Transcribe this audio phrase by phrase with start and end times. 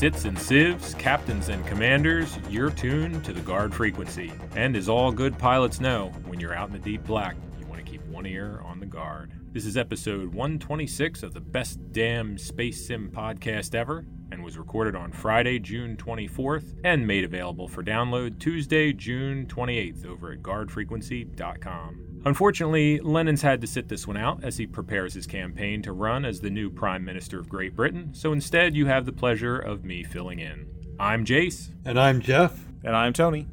[0.00, 4.32] Sits and sieves, captains and commanders, you're tuned to the guard frequency.
[4.56, 7.84] And as all good pilots know, when you're out in the deep black, you want
[7.84, 9.34] to keep one ear on the guard.
[9.52, 14.94] This is episode 126 of the best damn space sim podcast ever, and was recorded
[14.94, 22.22] on Friday, June 24th, and made available for download Tuesday, June 28th over at guardfrequency.com.
[22.24, 26.24] Unfortunately, Lennon's had to sit this one out as he prepares his campaign to run
[26.24, 29.84] as the new Prime Minister of Great Britain, so instead you have the pleasure of
[29.84, 30.66] me filling in.
[30.98, 31.70] I'm Jace.
[31.84, 32.66] And I'm Jeff.
[32.84, 33.46] And I'm Tony.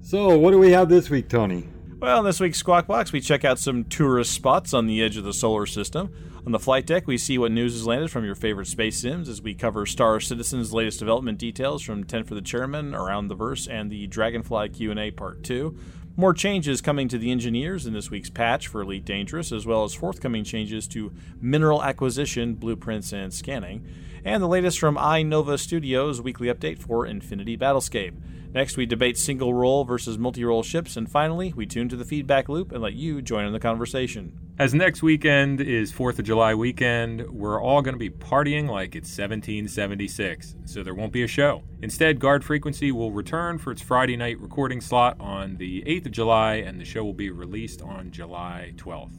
[0.00, 1.68] So, what do we have this week, Tony?
[1.98, 5.16] Well, in this week's Squawk Box, we check out some tourist spots on the edge
[5.16, 6.12] of the solar system.
[6.44, 9.30] On the flight deck, we see what news has landed from your favorite space sims
[9.30, 13.34] as we cover Star Citizen's latest development details from 10 for the Chairman, Around the
[13.34, 15.74] Verse, and the Dragonfly Q&A Part 2.
[16.18, 19.82] More changes coming to the engineers in this week's patch for Elite Dangerous, as well
[19.82, 23.86] as forthcoming changes to mineral acquisition, blueprints, and scanning.
[24.22, 28.12] And the latest from I-Novae Studios' weekly update for Infinity Battlescape.
[28.56, 32.06] Next, we debate single role versus multi role ships, and finally, we tune to the
[32.06, 34.32] feedback loop and let you join in the conversation.
[34.58, 38.96] As next weekend is 4th of July weekend, we're all going to be partying like
[38.96, 41.64] it's 1776, so there won't be a show.
[41.82, 46.12] Instead, Guard Frequency will return for its Friday night recording slot on the 8th of
[46.12, 49.18] July, and the show will be released on July 12th.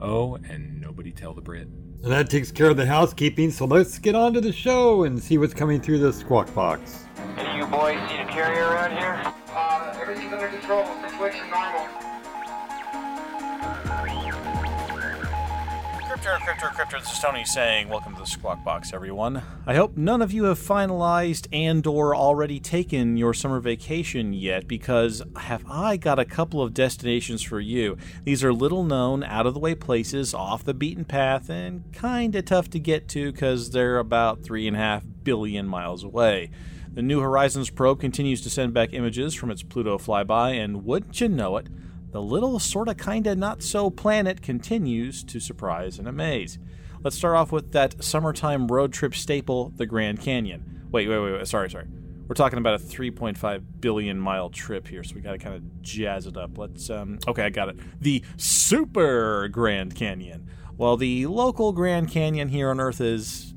[0.00, 1.66] Oh, and nobody tell the Brit.
[2.04, 5.20] And that takes care of the housekeeping, so let's get on to the show and
[5.20, 7.04] see what's coming through the squawk box.
[7.36, 9.32] Any of you boys see a carrier around here?
[9.48, 10.84] Uh, everything's under control.
[11.08, 11.86] Situation normal.
[16.06, 17.00] Crypto, crypto, crypto.
[17.00, 20.44] This is Tony saying, "Welcome to the Squawk Box, everyone." I hope none of you
[20.44, 26.60] have finalized and/or already taken your summer vacation yet, because have I got a couple
[26.60, 27.96] of destinations for you.
[28.24, 33.32] These are little-known, out-of-the-way places, off the beaten path, and kinda tough to get to
[33.32, 36.50] because they're about three and a half billion miles away.
[36.96, 41.20] The New Horizons probe continues to send back images from its Pluto flyby, and wouldn't
[41.20, 41.68] you know it?
[42.16, 46.58] the little sorta kinda not so planet continues to surprise and amaze.
[47.02, 50.86] Let's start off with that summertime road trip staple, the Grand Canyon.
[50.90, 51.46] Wait, wait, wait, wait.
[51.46, 51.88] sorry, sorry.
[52.26, 56.26] We're talking about a 3.5 billion mile trip here, so we gotta kind of jazz
[56.26, 56.56] it up.
[56.56, 57.76] Let's, um, okay, I got it.
[58.00, 60.48] The Super Grand Canyon.
[60.78, 63.52] Well, the local Grand Canyon here on Earth is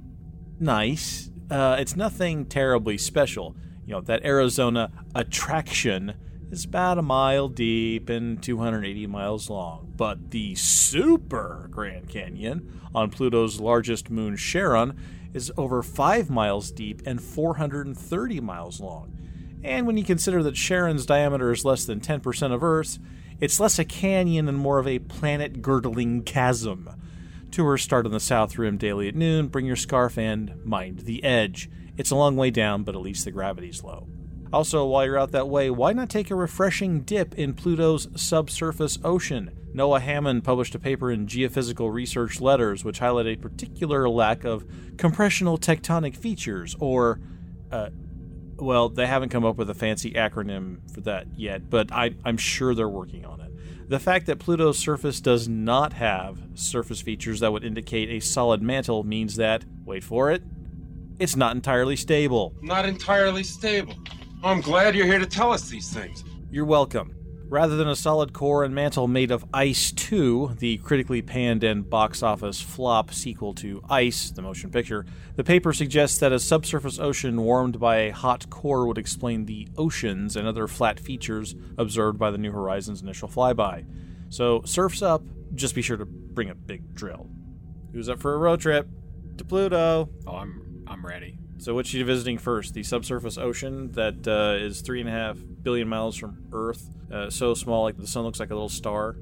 [0.60, 1.29] nice.
[1.50, 3.56] Uh, it's nothing terribly special.
[3.86, 6.14] You know, that Arizona attraction
[6.52, 9.94] is about a mile deep and 280 miles long.
[9.96, 15.00] But the Super Grand Canyon on Pluto's largest moon, Charon,
[15.34, 19.16] is over 5 miles deep and 430 miles long.
[19.64, 23.00] And when you consider that Charon's diameter is less than 10% of Earth's,
[23.40, 26.90] it's less a canyon and more of a planet girdling chasm.
[27.52, 29.48] Tours start on the south rim daily at noon.
[29.48, 31.70] Bring your scarf and mind the edge.
[31.98, 34.08] It's a long way down, but at least the gravity's low.
[34.52, 38.98] Also, while you're out that way, why not take a refreshing dip in Pluto's subsurface
[39.04, 39.52] ocean?
[39.74, 44.66] Noah Hammond published a paper in Geophysical Research Letters which highlighted a particular lack of
[44.98, 47.20] compressional tectonic features, or,
[47.72, 47.90] uh,
[48.56, 52.38] well, they haven't come up with a fancy acronym for that yet, but I, I'm
[52.38, 53.49] sure they're working on it.
[53.90, 58.62] The fact that Pluto's surface does not have surface features that would indicate a solid
[58.62, 60.44] mantle means that, wait for it,
[61.18, 62.54] it's not entirely stable.
[62.62, 63.96] Not entirely stable.
[64.44, 66.24] I'm glad you're here to tell us these things.
[66.52, 67.16] You're welcome.
[67.50, 71.90] Rather than a solid core and mantle made of Ice 2, the critically panned and
[71.90, 75.04] box office flop sequel to Ice, the motion picture,
[75.36, 79.68] the paper suggests that a subsurface ocean warmed by a hot core would explain the
[79.78, 83.84] oceans and other flat features observed by the New Horizons initial flyby.
[84.30, 85.24] So, surf's up,
[85.56, 87.28] just be sure to bring a big drill.
[87.94, 88.88] Who's up for a road trip?
[89.38, 90.08] To Pluto.
[90.28, 91.40] Oh, I'm I'm ready.
[91.60, 92.74] So, what's she visiting first?
[92.74, 97.30] The subsurface ocean that uh, is three and a half billion miles from Earth, uh,
[97.30, 99.18] so small like the sun looks like a little star.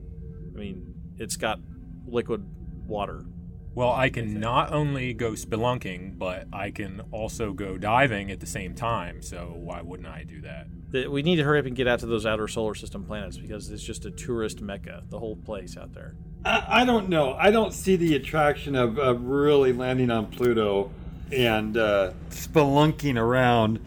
[0.54, 1.60] I mean, it's got
[2.06, 2.46] liquid
[2.86, 3.26] water.
[3.74, 8.48] Well, I can not only go spelunking, but I can also go diving at the
[8.48, 9.22] same time.
[9.22, 11.10] So why wouldn't I do that?
[11.10, 13.70] We need to hurry up and get out to those outer solar system planets because
[13.70, 16.16] it's just a tourist mecca, the whole place out there.
[16.46, 17.34] I, I don't know.
[17.34, 20.92] I don't see the attraction of, of really landing on Pluto
[21.32, 23.80] and uh, spelunking around.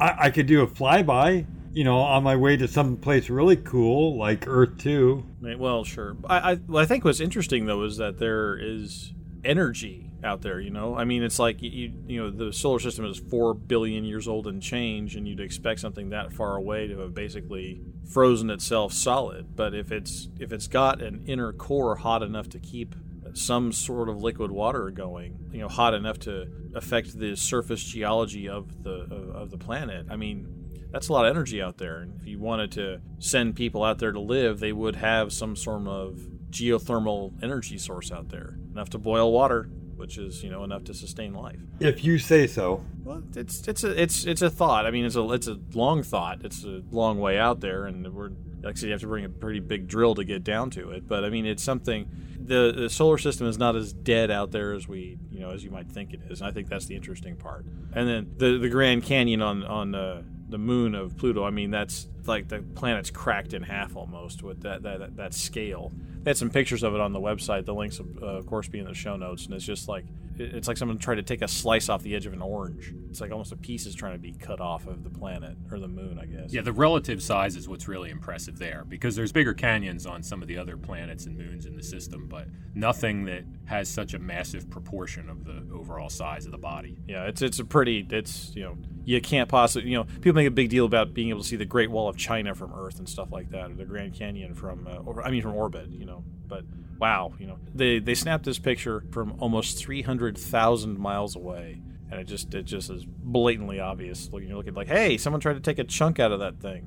[0.00, 3.56] I, I could do a flyby, you know, on my way to some place really
[3.56, 5.24] cool like Earth 2.
[5.58, 6.16] Well, sure.
[6.24, 9.12] I, I, well, I think what's interesting though is that there is
[9.44, 10.60] energy out there.
[10.60, 14.04] You know, I mean, it's like you you know the solar system is four billion
[14.04, 17.80] years old and change, and you'd expect something that far away to have basically
[18.10, 19.56] frozen itself solid.
[19.56, 22.94] But if it's if it's got an inner core hot enough to keep
[23.34, 28.48] some sort of liquid water going, you know, hot enough to affect the surface geology
[28.48, 30.06] of the of, of the planet.
[30.10, 30.58] I mean,
[30.90, 31.98] that's a lot of energy out there.
[31.98, 35.56] And if you wanted to send people out there to live, they would have some
[35.56, 36.20] sort of
[36.50, 40.94] geothermal energy source out there, enough to boil water, which is you know enough to
[40.94, 41.60] sustain life.
[41.80, 42.84] If you say so.
[43.04, 44.86] Well, it's it's a it's it's a thought.
[44.86, 46.44] I mean, it's a it's a long thought.
[46.44, 48.30] It's a long way out there, and we're
[48.62, 50.90] like I said, you have to bring a pretty big drill to get down to
[50.90, 51.06] it.
[51.06, 52.08] But I mean, it's something.
[52.48, 55.62] The, the solar system is not as dead out there as we you know as
[55.62, 56.40] you might think it is.
[56.40, 57.64] And I think that's the interesting part.
[57.92, 61.44] And then the the Grand Canyon on on uh, the moon of Pluto.
[61.44, 65.92] I mean, that's like the planet's cracked in half almost with that that that scale.
[66.22, 67.64] They had some pictures of it on the website.
[67.64, 70.04] The links, uh, of course, be in the show notes, and it's just like
[70.40, 72.94] it's like someone tried to take a slice off the edge of an orange.
[73.10, 75.78] It's like almost a piece is trying to be cut off of the planet or
[75.78, 76.52] the moon, I guess.
[76.52, 80.42] Yeah, the relative size is what's really impressive there because there's bigger canyons on some
[80.42, 84.18] of the other planets and moons in the system, but nothing that has such a
[84.18, 86.98] massive proportion of the overall size of the body.
[87.06, 90.46] Yeah, it's it's a pretty it's you know you can't possibly you know people make
[90.46, 92.98] a big deal about being able to see the Great Wall of China from Earth
[92.98, 95.88] and stuff like that, or the Grand Canyon from uh, or, I mean from orbit,
[95.90, 96.64] you know, but
[96.98, 101.80] wow, you know, they they snapped this picture from almost 300,000 miles away,
[102.10, 104.28] and it just it just is blatantly obvious.
[104.32, 106.86] You're looking like, hey, someone tried to take a chunk out of that thing.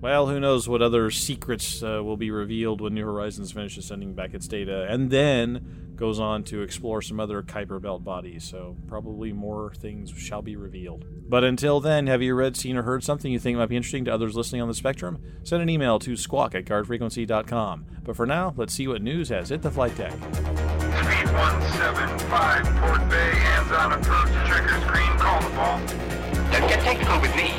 [0.00, 4.14] Well, who knows what other secrets uh, will be revealed when New Horizons finishes sending
[4.14, 8.44] back its data, and then goes on to explore some other Kuiper Belt bodies.
[8.44, 11.04] So probably more things shall be revealed.
[11.28, 14.04] But until then, have you read, seen, or heard something you think might be interesting
[14.04, 15.20] to others listening on the spectrum?
[15.42, 17.86] Send an email to squawk at guardfrequency.com.
[18.04, 20.12] But for now, let's see what news has hit the flight deck.
[20.12, 25.80] 3175 Port Bay, hands on approach, trigger screen, call the ball.
[26.52, 27.54] Don't get technical with me.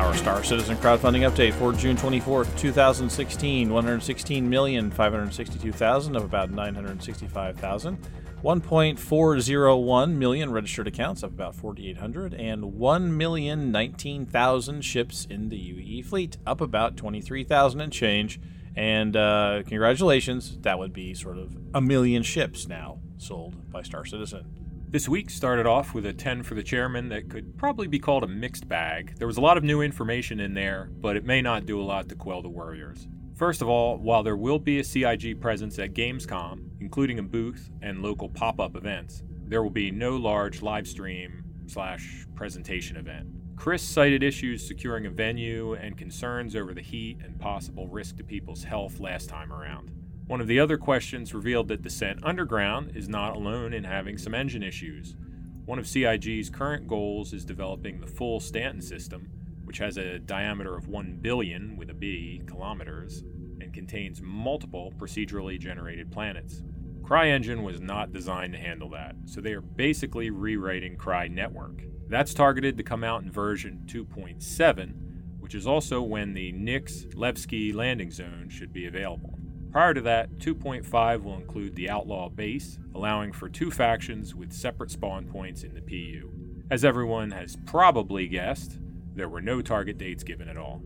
[0.00, 7.98] Our Star Citizen crowdfunding update for June 24th, 2016 116,562,000 of about 965,000.
[8.42, 16.62] 1.401 million registered accounts of about 4,800, and 1,019,000 ships in the UE fleet, up
[16.62, 18.40] about 23,000 and change.
[18.74, 24.06] And uh, congratulations, that would be sort of a million ships now sold by Star
[24.06, 24.59] Citizen.
[24.92, 28.24] This week started off with a 10 for the chairman that could probably be called
[28.24, 29.14] a mixed bag.
[29.18, 31.84] There was a lot of new information in there, but it may not do a
[31.84, 33.06] lot to quell the worriers.
[33.36, 37.70] First of all, while there will be a CIG presence at Gamescom, including a booth
[37.80, 43.28] and local pop up events, there will be no large live stream slash presentation event.
[43.54, 48.24] Chris cited issues securing a venue and concerns over the heat and possible risk to
[48.24, 49.92] people's health last time around.
[50.30, 54.32] One of the other questions revealed that Descent Underground is not alone in having some
[54.32, 55.16] engine issues.
[55.64, 59.28] One of CIG's current goals is developing the full Stanton system,
[59.64, 63.24] which has a diameter of 1 billion with a B kilometers
[63.60, 66.62] and contains multiple procedurally generated planets.
[67.02, 71.82] CryEngine was not designed to handle that, so they are basically rewriting Cry Network.
[72.08, 74.92] That's targeted to come out in version 2.7,
[75.40, 79.39] which is also when the Nyx Levski landing zone should be available.
[79.72, 84.90] Prior to that, 2.5 will include the Outlaw base, allowing for two factions with separate
[84.90, 86.28] spawn points in the PU.
[86.70, 88.78] As everyone has probably guessed,
[89.14, 90.82] there were no target dates given at all.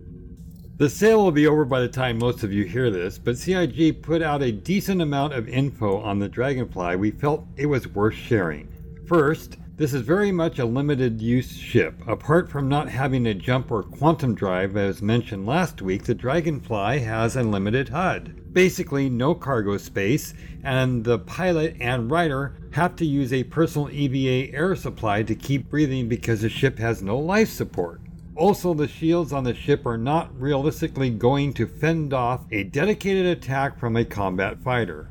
[0.76, 4.02] The sale will be over by the time most of you hear this, but CIG
[4.02, 8.14] put out a decent amount of info on the Dragonfly we felt it was worth
[8.14, 8.68] sharing.
[9.06, 12.00] First, this is very much a limited use ship.
[12.06, 17.00] Apart from not having a jump or quantum drive as mentioned last week, the Dragonfly
[17.00, 23.04] has a limited HUD basically no cargo space, and the pilot and rider have to
[23.04, 27.50] use a personal EVA air supply to keep breathing because the ship has no life
[27.50, 28.00] support.
[28.36, 33.26] Also, the shields on the ship are not realistically going to fend off a dedicated
[33.26, 35.08] attack from a combat fighter.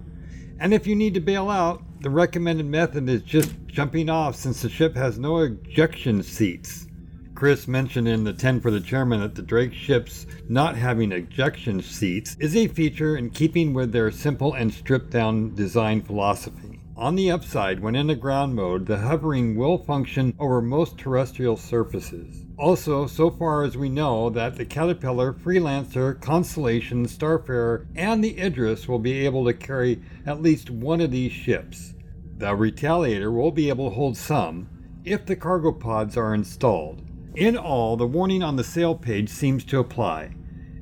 [0.60, 4.62] And if you need to bail out, the recommended method is just jumping off since
[4.62, 6.86] the ship has no ejection seats.
[7.34, 11.82] Chris mentioned in the 10 for the chairman that the Drake ships not having ejection
[11.82, 16.82] seats is a feature in keeping with their simple and stripped down design philosophy.
[16.98, 21.56] On the upside, when in the ground mode, the hovering will function over most terrestrial
[21.56, 22.46] surfaces.
[22.58, 28.88] Also, so far as we know, that the Caterpillar, Freelancer, Constellation, Starfarer, and the Idris
[28.88, 31.93] will be able to carry at least one of these ships.
[32.38, 34.70] The Retaliator will be able to hold some
[35.06, 37.02] if the cargo pods are installed.
[37.36, 40.36] In all, the warning on the sale page seems to apply.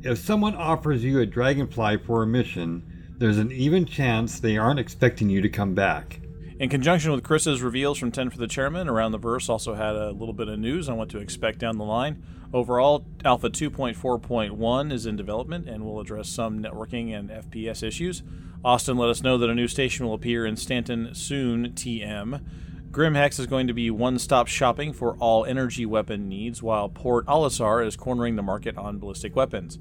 [0.04, 2.84] If someone offers you a dragonfly for a mission,
[3.18, 6.22] there's an even chance they aren't expecting you to come back.
[6.60, 9.96] In conjunction with Chris's reveals from 10 for the Chairman, Around the Verse also had
[9.96, 12.24] a little bit of news on what to expect down the line.
[12.54, 18.24] Overall, Alpha 2.4.1 is in development and will address some networking and FPS issues.
[18.64, 22.44] Austin let us know that a new station will appear in Stanton soon, TM.
[22.92, 27.26] Grimhex is going to be one stop shopping for all energy weapon needs, while Port
[27.26, 29.80] Olisar is cornering the market on ballistic weapons.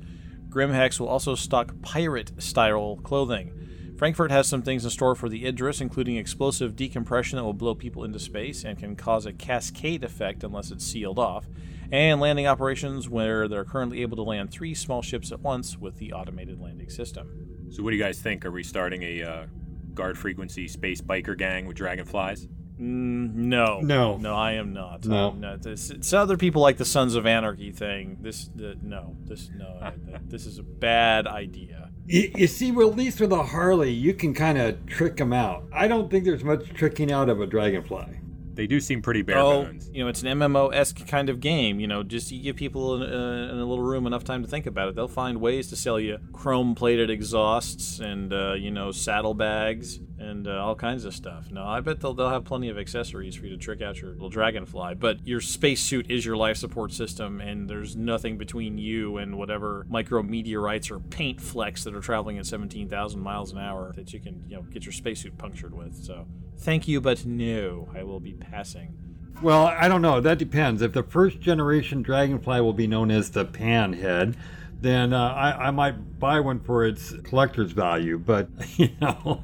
[0.49, 3.53] Grimhex will also stock pirate style clothing.
[3.99, 7.75] Frankfurt has some things in store for the Idris, including explosive decompression that will blow
[7.75, 11.47] people into space and can cause a cascade effect unless it's sealed off,
[11.93, 15.99] and landing operations where they're currently able to land three small ships at once with
[15.99, 17.50] the automated landing system.
[17.71, 18.45] So, what do you guys think?
[18.45, 19.47] Are we starting a uh,
[19.95, 22.49] guard frequency space biker gang with dragonflies?
[22.81, 24.17] Mm, no, No.
[24.17, 25.05] no, I am not.
[25.05, 25.31] No.
[25.31, 25.63] I'm not.
[25.63, 28.17] This, it's other people like the Sons of Anarchy thing.
[28.23, 29.93] This, the, no, this, no,
[30.27, 31.91] this is a bad idea.
[32.07, 35.33] You, you see, well, at least with a Harley, you can kind of trick them
[35.33, 35.65] out.
[35.73, 38.20] I don't think there's much tricking out of a dragonfly.
[38.55, 39.91] They do seem pretty bare oh, bones.
[39.93, 41.81] you know, it's an MMO esque kind of game.
[41.81, 44.49] You know, just you give people in, uh, in a little room enough time to
[44.49, 48.71] think about it, they'll find ways to sell you chrome plated exhausts and uh, you
[48.71, 51.51] know saddlebags and uh, all kinds of stuff.
[51.51, 54.11] No, I bet they'll they'll have plenty of accessories for you to trick out your
[54.13, 54.95] little dragonfly.
[54.95, 59.87] But your spacesuit is your life support system, and there's nothing between you and whatever
[59.89, 64.21] micro meteorites or paint flecks that are traveling at 17,000 miles an hour that you
[64.21, 65.97] can you know get your spacesuit punctured with.
[65.97, 66.27] So,
[66.59, 68.97] thank you, but no, I will be passing.
[69.43, 70.21] Well, I don't know.
[70.21, 70.83] That depends.
[70.83, 74.37] If the first generation dragonfly will be known as the panhead,
[74.81, 78.19] then uh, I, I might buy one for its collector's value.
[78.19, 79.43] But, you know,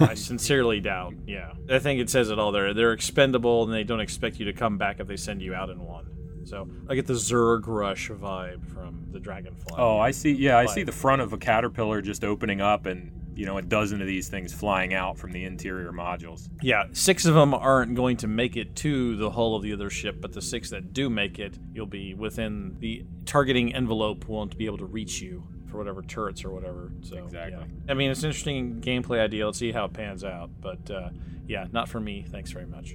[0.00, 1.14] I sincerely doubt.
[1.26, 2.74] Yeah, I think it says it all there.
[2.74, 5.70] They're expendable, and they don't expect you to come back if they send you out
[5.70, 6.06] in one.
[6.44, 9.76] So I get the Zerg Rush vibe from the Dragonfly.
[9.78, 10.32] Oh, I see.
[10.32, 13.62] Yeah, I see the front of a caterpillar just opening up and, you know, a
[13.62, 16.48] dozen of these things flying out from the interior modules.
[16.62, 19.90] Yeah, six of them aren't going to make it to the hull of the other
[19.90, 24.56] ship, but the six that do make it, you'll be within the targeting envelope, won't
[24.56, 26.92] be able to reach you for whatever turrets or whatever.
[27.02, 27.58] So Exactly.
[27.58, 27.90] yeah.
[27.90, 29.44] I mean, it's an interesting gameplay idea.
[29.46, 30.50] Let's see how it pans out.
[30.60, 31.08] But uh,
[31.48, 32.24] yeah, not for me.
[32.28, 32.94] Thanks very much.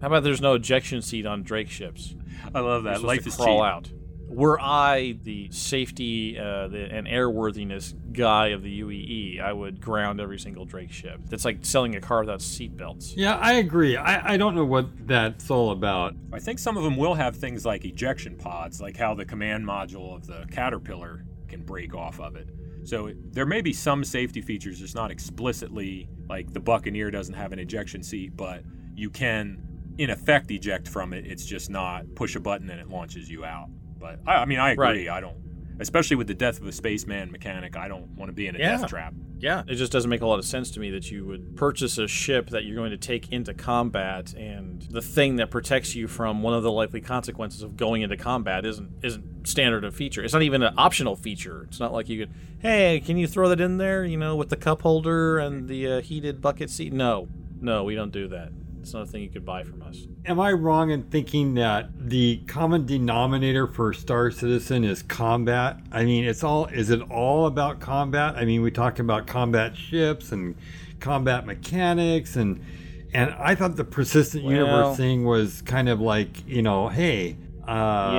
[0.00, 2.14] How about there's no ejection seat on Drake ships?
[2.54, 3.02] I love that.
[3.02, 3.64] Life to is crawl cheap.
[3.64, 3.90] out.
[4.28, 10.20] Were I the safety uh, the, and airworthiness guy of the UEE, I would ground
[10.20, 11.20] every single Drake ship.
[11.26, 13.14] That's like selling a car without seatbelts.
[13.16, 13.96] yeah, I agree.
[13.96, 16.14] I, I don't know what that's all about.
[16.32, 19.64] I think some of them will have things like ejection pods, like how the command
[19.64, 22.48] module of the Caterpillar can break off of it.
[22.84, 27.52] So there may be some safety features, just not explicitly like the Buccaneer doesn't have
[27.52, 28.62] an ejection seat, but
[28.94, 29.62] you can,
[29.98, 31.26] in effect, eject from it.
[31.26, 33.68] It's just not push a button and it launches you out.
[34.04, 35.08] But I, I mean, I agree.
[35.08, 35.36] I don't,
[35.80, 38.58] especially with the death of a spaceman mechanic, I don't want to be in a
[38.58, 38.76] Yeah.
[38.76, 39.14] death trap.
[39.38, 41.96] Yeah, it just doesn't make a lot of sense to me that you would purchase
[41.98, 46.06] a ship that you're going to take into combat, and the thing that protects you
[46.06, 50.22] from one of the likely consequences of going into combat isn't isn't standard of feature.
[50.22, 51.64] It's not even an optional feature.
[51.68, 54.04] It's not like you could, hey, can you throw that in there?
[54.04, 56.92] You know, with the cup holder and the uh, heated bucket seat.
[56.92, 57.28] No,
[57.60, 58.50] no, we don't do that.
[58.84, 60.06] It's not a thing you could buy from us.
[60.26, 65.78] Am I wrong in thinking that the common denominator for Star Citizen is combat?
[65.90, 68.34] I mean, it's all is it all about combat?
[68.36, 70.54] I mean, we talk about combat ships and
[71.00, 72.60] combat mechanics and
[73.14, 77.36] and I thought the persistent Well- universe thing was kind of like, you know, hey,
[77.66, 77.76] um,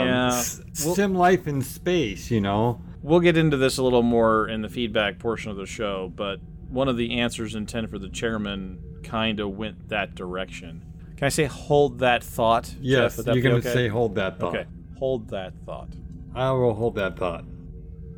[0.08, 0.28] Yeah.
[0.30, 2.82] s- Well- sim life in space, you know.
[3.04, 6.40] We'll get into this a little more in the feedback portion of the show, but
[6.70, 10.84] one of the answers in 10 for the chairman kind of went that direction.
[11.18, 12.74] Can I say hold that thought?
[12.82, 13.74] Yes, Would that you're going to okay?
[13.74, 14.56] say hold that thought.
[14.56, 14.66] Okay,
[14.98, 15.90] hold that thought.
[16.34, 17.46] I will hold that thought.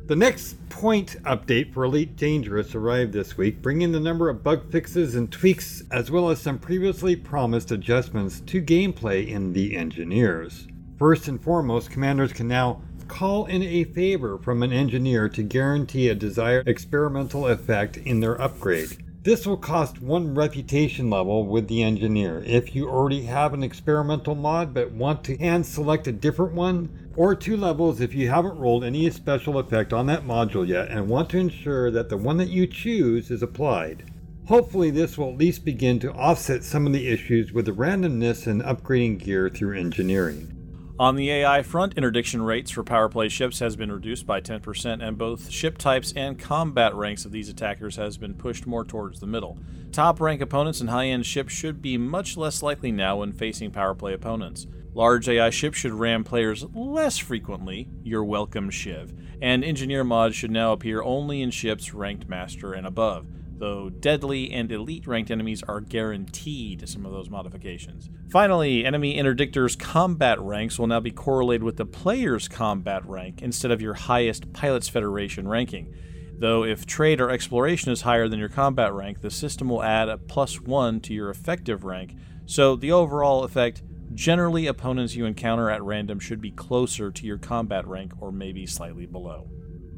[0.06, 4.72] The next point update for Elite Dangerous arrived this week, bringing the number of bug
[4.72, 10.66] fixes and tweaks, as well as some previously promised adjustments to gameplay in the Engineers.
[10.98, 16.08] First and foremost, commanders can now call in a favor from an engineer to guarantee
[16.08, 19.04] a desired experimental effect in their upgrade.
[19.28, 22.42] This will cost one reputation level with the engineer.
[22.46, 27.10] If you already have an experimental mod but want to hand select a different one,
[27.14, 31.10] or two levels if you haven't rolled any special effect on that module yet and
[31.10, 34.10] want to ensure that the one that you choose is applied.
[34.46, 38.46] Hopefully, this will at least begin to offset some of the issues with the randomness
[38.46, 40.57] in upgrading gear through engineering.
[41.00, 45.00] On the AI front, interdiction rates for power play ships has been reduced by 10%,
[45.00, 49.20] and both ship types and combat ranks of these attackers has been pushed more towards
[49.20, 49.60] the middle.
[49.92, 53.70] Top rank opponents and high end ships should be much less likely now when facing
[53.70, 54.66] power play opponents.
[54.92, 60.50] Large AI ships should ram players less frequently, you're welcome, Shiv, and engineer mods should
[60.50, 63.28] now appear only in ships ranked master and above,
[63.58, 68.08] though deadly and elite ranked enemies are guaranteed some of those modifications.
[68.30, 73.70] Finally, enemy interdictors' combat ranks will now be correlated with the player's combat rank instead
[73.70, 75.94] of your highest Pilots Federation ranking.
[76.38, 80.08] Though if trade or exploration is higher than your combat rank, the system will add
[80.08, 82.14] a plus one to your effective rank,
[82.46, 83.82] so the overall effect
[84.14, 88.66] Generally, opponents you encounter at random should be closer to your combat rank or maybe
[88.66, 89.50] slightly below.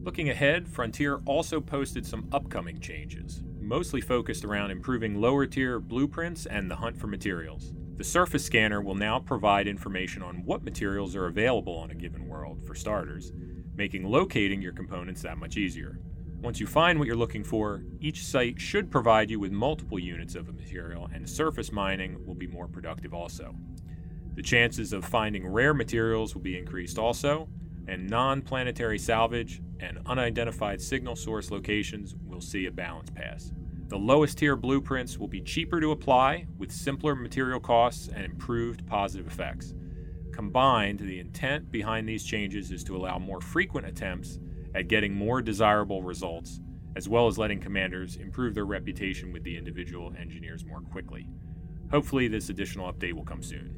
[0.03, 6.45] Looking ahead, Frontier also posted some upcoming changes, mostly focused around improving lower tier blueprints
[6.45, 7.73] and the hunt for materials.
[7.99, 12.27] The surface scanner will now provide information on what materials are available on a given
[12.27, 13.31] world, for starters,
[13.77, 16.01] making locating your components that much easier.
[16.41, 20.35] Once you find what you're looking for, each site should provide you with multiple units
[20.35, 23.55] of a material, and surface mining will be more productive also.
[24.35, 27.49] The chances of finding rare materials will be increased also,
[27.87, 33.53] and non planetary salvage and unidentified signal source locations will see a balance pass.
[33.91, 38.87] The lowest tier blueprints will be cheaper to apply with simpler material costs and improved
[38.87, 39.75] positive effects.
[40.31, 44.39] Combined, the intent behind these changes is to allow more frequent attempts
[44.77, 46.61] at getting more desirable results,
[46.95, 51.27] as well as letting commanders improve their reputation with the individual engineers more quickly.
[51.91, 53.75] Hopefully, this additional update will come soon.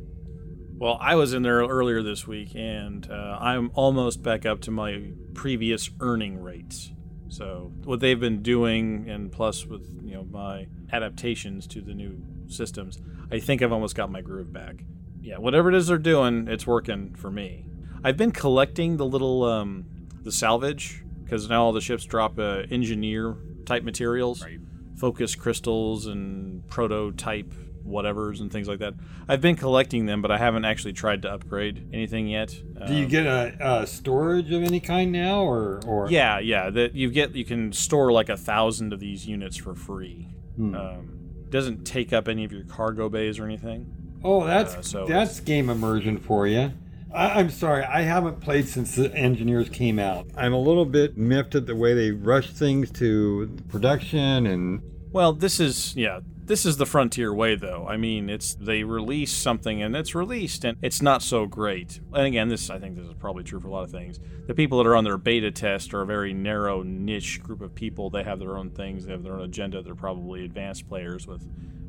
[0.77, 4.71] Well, I was in there earlier this week, and uh, I'm almost back up to
[4.71, 6.93] my previous earning rates.
[7.33, 12.21] So what they've been doing, and plus with you know my adaptations to the new
[12.49, 12.99] systems,
[13.31, 14.85] I think I've almost got my groove back.
[15.23, 17.65] Yeah, whatever it is they're doing, it's working for me.
[18.05, 19.87] I've been collecting the little um,
[20.23, 23.35] the salvage because now all the ships drop uh, engineer
[23.65, 24.59] type materials, Right.
[24.99, 27.55] focus crystals and prototype
[27.87, 28.95] whatevers and things like that.
[29.29, 32.49] I've been collecting them, but I haven't actually tried to upgrade anything yet.
[32.87, 36.71] Do you Um, get a, a storage of any kind now, or or Yeah, yeah.
[36.71, 40.29] That you get, you can store like a thousand of these units for free.
[40.57, 40.75] Hmm.
[40.75, 41.19] Um,
[41.51, 43.87] doesn't take up any of your cargo bays or anything.
[44.25, 46.73] Oh, that's Uh, so that's game immersion for you.
[47.15, 50.27] I, I'm sorry, I haven't played since the engineers came out.
[50.35, 54.81] I'm a little bit miffed at the way they rush things to production and
[55.13, 56.21] Well, this is yeah,
[56.53, 57.87] this is the frontier way though.
[57.89, 61.99] I mean, it's they release something and it's released and it's not so great.
[62.13, 64.21] And again, this I think this is probably true for a lot of things.
[64.49, 67.75] The people that are on their beta test are a very narrow niche group of
[67.75, 68.11] people.
[68.11, 69.81] They have their own things, they have their own agenda.
[69.81, 71.49] They're probably advanced players with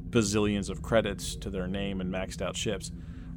[0.10, 2.90] bazillions of credits to their name and maxed out ships.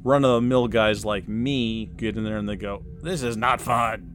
[0.05, 3.35] Run of the mill guys like me get in there and they go, "This is
[3.35, 4.13] not fun."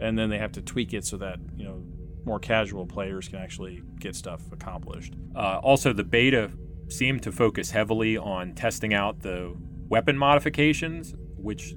[0.00, 1.82] And then they have to tweak it so that, you know,
[2.26, 5.14] more casual players can actually get stuff accomplished.
[5.34, 6.50] Uh, also, the beta
[6.88, 9.56] seemed to focus heavily on testing out the
[9.88, 11.74] weapon modifications, which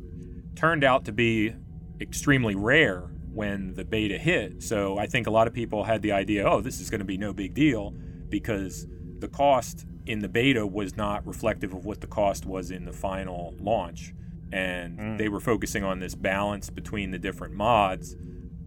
[0.56, 1.54] turned out to be
[2.02, 4.64] extremely rare when the beta hit.
[4.64, 7.06] So I think a lot of people had the idea, oh, this is going to
[7.06, 7.94] be no big deal
[8.30, 8.88] because
[9.20, 12.94] the cost in the beta was not reflective of what the cost was in the
[12.94, 14.14] final launch.
[14.52, 18.16] And they were focusing on this balance between the different mods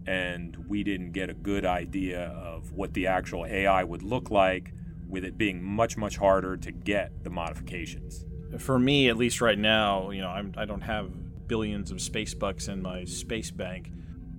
[0.05, 4.73] and we didn't get a good idea of what the actual AI would look like
[5.07, 8.25] with it being much much harder to get the modifications.
[8.59, 11.11] For me, at least right now, you know, I'm, I don't have
[11.47, 13.91] billions of space bucks in my space bank.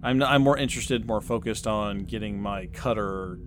[0.02, 3.38] I'm, I'm more interested, more focused on getting my cutter,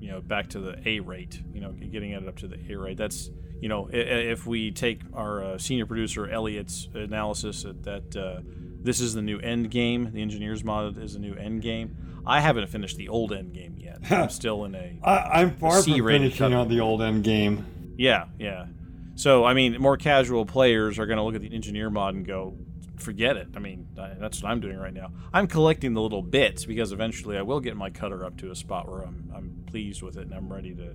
[0.00, 1.40] you know, back to the A rate.
[1.52, 2.96] You know, getting it up to the A rate.
[2.96, 8.40] That's you know, if we take our uh, senior producer Elliot's analysis that, that uh,
[8.82, 11.96] this is the new end game, the engineers mod is a new end game.
[12.26, 13.98] I haven't finished the old end game yet.
[14.10, 17.94] I'm still in a I, I'm far from finishing on the old end game.
[17.96, 18.66] Yeah, yeah.
[19.14, 22.26] So I mean, more casual players are going to look at the engineer mod and
[22.26, 22.56] go,
[22.96, 25.12] "Forget it." I mean, I, that's what I'm doing right now.
[25.32, 28.56] I'm collecting the little bits because eventually I will get my cutter up to a
[28.56, 30.94] spot where I'm I'm pleased with it and I'm ready to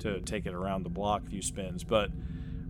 [0.00, 1.82] to take it around the block a few spins.
[1.82, 2.10] But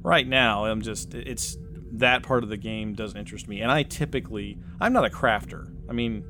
[0.02, 1.58] right now, I'm just it's
[1.92, 5.70] that part of the game doesn't interest me, and I typically I'm not a crafter.
[5.88, 6.24] I mean.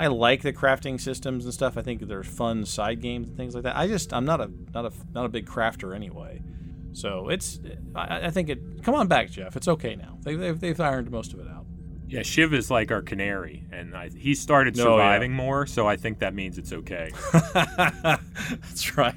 [0.00, 1.76] I like the crafting systems and stuff.
[1.76, 3.76] I think they're fun side games and things like that.
[3.76, 6.40] I just I'm not a not a not a big crafter anyway.
[6.92, 7.58] So it's,
[7.96, 8.84] I, I think it.
[8.84, 9.56] Come on back, Jeff.
[9.56, 10.16] It's okay now.
[10.22, 11.66] They, they've, they've ironed most of it out.
[12.06, 14.84] Yeah, Shiv is like our canary, and I, he started Oh, yeah.
[14.84, 17.10] surviving more, so I think that means it's okay.
[17.32, 19.16] That's right.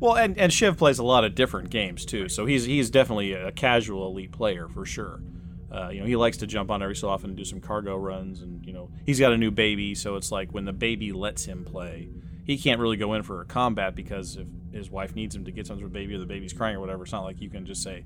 [0.00, 3.34] Well, and, and Shiv plays a lot of different games too, so he's he's definitely
[3.34, 5.20] a casual elite player for sure.
[5.70, 7.96] Uh, you know, he likes to jump on every so often and do some cargo
[7.96, 11.12] runs, and you know, he's got a new baby, so it's like when the baby
[11.12, 12.08] lets him play,
[12.44, 15.52] he can't really go in for a combat because if his wife needs him to
[15.52, 17.50] get something for the baby or the baby's crying or whatever, it's not like you
[17.50, 18.04] can just say,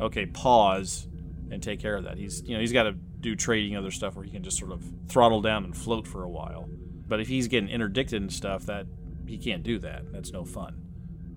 [0.00, 1.06] "Okay, pause,"
[1.50, 2.16] and take care of that.
[2.16, 4.72] He's you know he's got to do trading other stuff where he can just sort
[4.72, 6.70] of throttle down and float for a while.
[7.06, 8.86] But if he's getting interdicted and stuff, that
[9.26, 10.10] he can't do that.
[10.10, 10.93] That's no fun.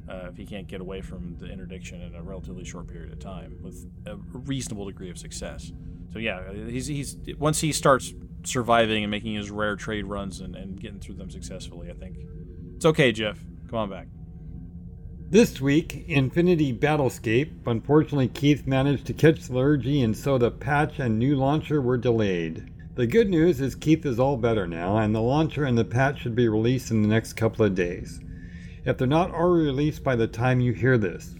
[0.09, 3.19] Uh, if he can't get away from the interdiction in a relatively short period of
[3.19, 5.73] time with a reasonable degree of success.
[6.13, 10.55] So yeah, he's he's once he starts surviving and making his rare trade runs and,
[10.55, 12.17] and getting through them successfully, I think
[12.75, 13.37] it's okay, Jeff.
[13.69, 14.07] Come on back.
[15.29, 17.67] This week, Infinity Battlescape.
[17.67, 21.97] Unfortunately, Keith managed to catch the allergy, and so the patch and new launcher were
[21.97, 22.71] delayed.
[22.95, 26.21] The good news is Keith is all better now, and the launcher and the patch
[26.21, 28.21] should be released in the next couple of days.
[28.87, 31.35] If they're not already released by the time you hear this.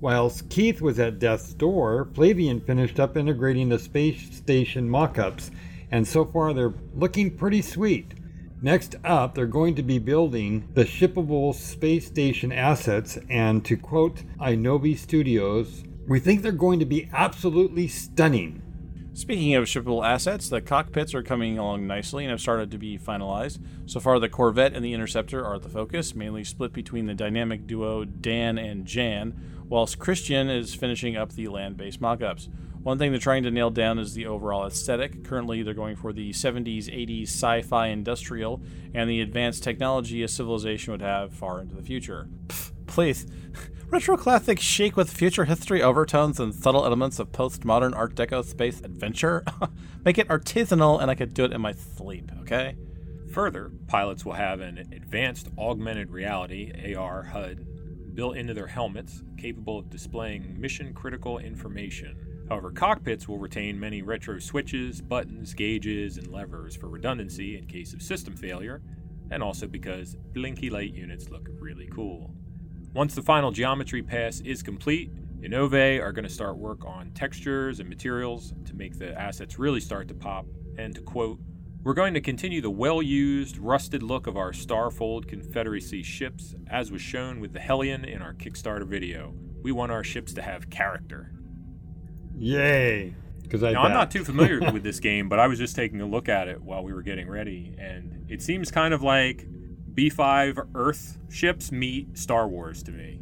[0.00, 5.50] Whilst Keith was at death's door, Flavien finished up integrating the space station mock ups,
[5.90, 8.14] and so far they're looking pretty sweet.
[8.62, 14.22] Next up, they're going to be building the shippable space station assets, and to quote
[14.38, 18.62] I-Novae Studios, we think they're going to be absolutely stunning.
[19.18, 22.96] Speaking of shippable assets, the cockpits are coming along nicely and have started to be
[22.96, 23.58] finalized.
[23.84, 27.66] So far, the Corvette and the Interceptor are the focus, mainly split between the dynamic
[27.66, 32.48] duo Dan and Jan, whilst Christian is finishing up the land based mock ups.
[32.84, 35.24] One thing they're trying to nail down is the overall aesthetic.
[35.24, 38.62] Currently, they're going for the 70s, 80s sci fi industrial
[38.94, 42.28] and the advanced technology a civilization would have far into the future.
[42.46, 43.26] Pff, please.
[43.90, 48.80] Retro classics shake with future history overtones and subtle elements of postmodern Art Deco space
[48.80, 49.44] adventure.
[50.04, 52.76] Make it artisanal, and I could do it in my sleep, okay?
[53.32, 59.78] Further, pilots will have an advanced augmented reality AR HUD built into their helmets, capable
[59.78, 62.44] of displaying mission critical information.
[62.48, 67.92] However, cockpits will retain many retro switches, buttons, gauges, and levers for redundancy in case
[67.92, 68.82] of system failure,
[69.30, 72.34] and also because blinky light units look really cool.
[72.94, 75.12] Once the final geometry pass is complete,
[75.44, 79.80] I-Novae are going to start work on textures and materials to make the assets really
[79.80, 80.46] start to pop,
[80.78, 81.38] and to quote,
[81.84, 86.90] we're going to continue the well used, rusted look of our Starfold Confederacy ships, as
[86.90, 89.34] was shown with the Hellion in our Kickstarter video.
[89.62, 91.32] We want our ships to have character.
[92.36, 93.14] Yay!
[93.42, 96.00] Because I now, I'm not too familiar with this game, but I was just taking
[96.00, 99.46] a look at it while we were getting ready, and it seems kind of like
[99.98, 103.20] B5 Earth ships meet Star Wars to me.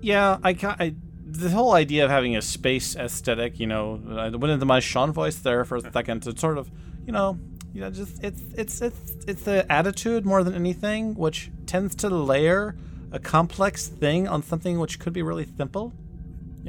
[0.00, 4.52] Yeah, I, I the whole idea of having a space aesthetic, you know, I went
[4.52, 6.70] into my Sean voice there for a second to sort of,
[7.04, 7.40] you know,
[7.74, 12.08] you know, just it's it's it's it's the attitude more than anything, which tends to
[12.08, 12.76] layer
[13.10, 15.92] a complex thing on something which could be really simple.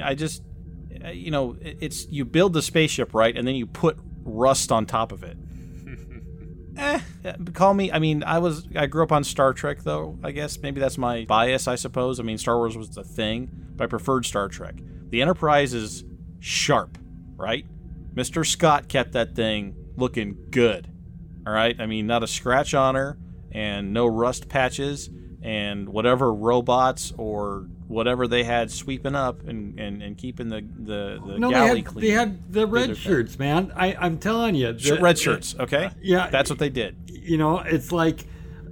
[0.02, 0.42] I just
[1.12, 5.12] you know, it's you build the spaceship right, and then you put rust on top
[5.12, 5.36] of it.
[6.76, 7.00] Eh,
[7.52, 7.90] call me.
[7.92, 10.18] I mean, I was I grew up on Star Trek, though.
[10.22, 11.68] I guess maybe that's my bias.
[11.68, 12.20] I suppose.
[12.20, 14.76] I mean, Star Wars was the thing, but I preferred Star Trek.
[15.10, 16.04] The Enterprise is
[16.40, 16.98] sharp,
[17.36, 17.66] right?
[18.14, 20.90] Mister Scott kept that thing looking good.
[21.46, 21.78] All right.
[21.78, 23.18] I mean, not a scratch on her,
[23.52, 25.10] and no rust patches,
[25.44, 31.20] and whatever robots or whatever they had sweeping up and, and, and keeping the the,
[31.24, 32.04] the no, galley they had, clean.
[32.04, 33.70] They had the red shirts, man.
[33.76, 35.54] I, I'm telling you, the, red shirts.
[35.60, 36.96] Okay, yeah, that's what they did.
[37.06, 38.24] You know, it's like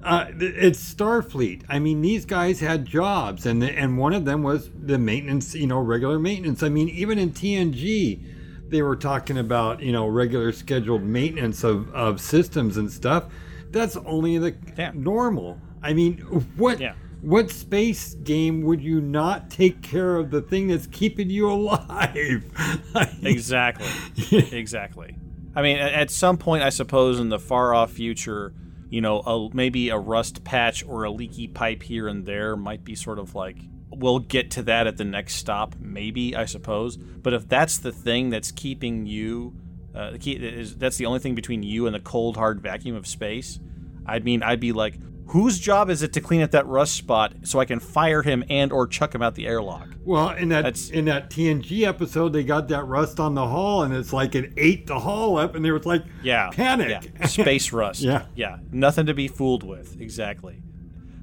[0.02, 1.64] uh, it's Starfleet.
[1.68, 5.54] I mean, these guys had jobs, and the, and one of them was the maintenance.
[5.54, 6.62] You know, regular maintenance.
[6.62, 8.18] I mean, even in TNG,
[8.68, 13.26] they were talking about you know regular scheduled maintenance of, of systems and stuff.
[13.70, 14.92] That's only the yeah.
[14.94, 15.60] normal.
[15.82, 16.18] I mean,
[16.56, 16.80] what?
[16.80, 21.50] Yeah what space game would you not take care of the thing that's keeping you
[21.50, 22.44] alive?
[23.22, 23.86] exactly.
[24.52, 25.16] exactly.
[25.54, 28.52] I mean, at some point, I suppose, in the far off future,
[28.90, 32.84] you know, a, maybe a rust patch or a leaky pipe here and there might
[32.84, 33.56] be sort of like,
[33.90, 36.96] we'll get to that at the next stop, maybe, I suppose.
[36.96, 39.54] But if that's the thing that's keeping you,
[39.94, 40.16] uh,
[40.76, 43.60] that's the only thing between you and the cold, hard vacuum of space,
[44.06, 44.94] I mean, I'd be like,
[45.32, 48.44] whose job is it to clean up that rust spot so I can fire him
[48.50, 49.88] and or chuck him out the airlock?
[50.04, 53.82] Well, in that That's, in that TNG episode, they got that rust on the hull,
[53.82, 57.26] and it's like it ate the hull up, and they was like, yeah, panic, yeah.
[57.26, 58.00] space rust.
[58.02, 59.98] yeah, yeah, nothing to be fooled with.
[60.00, 60.62] Exactly.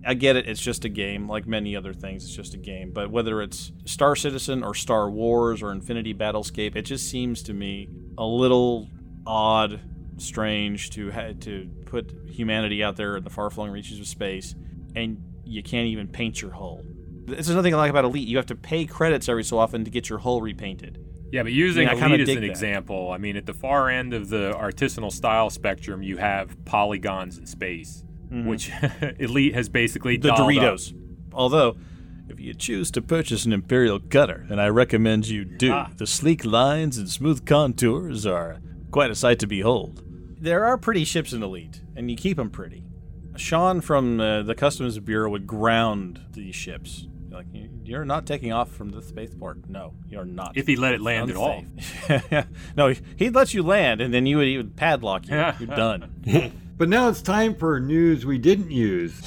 [0.04, 0.48] I get it.
[0.48, 2.24] It's just a game, like many other things.
[2.24, 2.92] It's just a game.
[2.92, 7.54] But whether it's Star Citizen or Star Wars or Infinity Battlescape, it just seems to
[7.54, 8.88] me a little
[9.28, 9.82] odd
[10.18, 14.56] strange to ha- to put humanity out there in the far-flung reaches of space,
[14.96, 16.84] and you can't even paint your hull.
[17.26, 18.28] This is nothing I like about Elite.
[18.28, 21.04] You have to pay credits every so often to get your hull repainted.
[21.32, 22.50] Yeah, but using I mean, Elite as an that.
[22.50, 27.38] example, I mean, at the far end of the artisanal style spectrum, you have polygons
[27.38, 28.48] in space, mm-hmm.
[28.48, 28.72] which
[29.20, 30.92] Elite has basically the Doritos.
[30.92, 30.98] Up.
[31.34, 31.78] Although,
[32.30, 35.90] if you choose to purchase an Imperial cutter, and I recommend you do, ah.
[35.98, 38.60] the sleek lines and smooth contours are
[38.92, 40.04] quite a sight to behold.
[40.40, 42.84] There are pretty ships in Elite, and you keep them pretty.
[43.36, 47.08] Sean from uh, the Customs Bureau would ground these ships.
[47.30, 47.48] Like,
[47.84, 49.70] you're not taking off from the spaceport.
[49.70, 50.58] No, you're not.
[50.58, 51.64] If he let it land at all.
[52.10, 52.44] all.
[52.78, 55.36] no, he'd let you land, and then you would, he would padlock you.
[55.60, 56.54] You're done.
[56.80, 59.20] But now it's time for news we didn't use.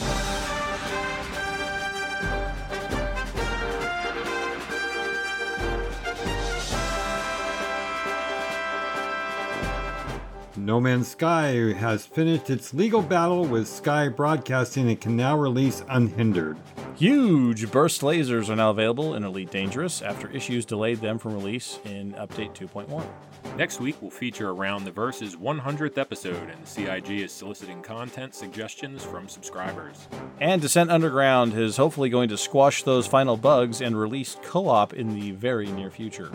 [10.63, 15.83] No Man's Sky has finished its legal battle with Sky Broadcasting and can now release
[15.89, 16.57] unhindered.
[16.95, 21.81] Huge burst lasers are now available in Elite Dangerous after issues delayed them from release
[21.85, 23.05] in Update 2.1.
[23.57, 28.33] Next week, we'll feature around the Verse's 100th episode, and the CIG is soliciting content
[28.33, 30.07] suggestions from subscribers.
[30.39, 34.93] And Descent Underground is hopefully going to squash those final bugs and release co op
[34.93, 36.31] in the very near future.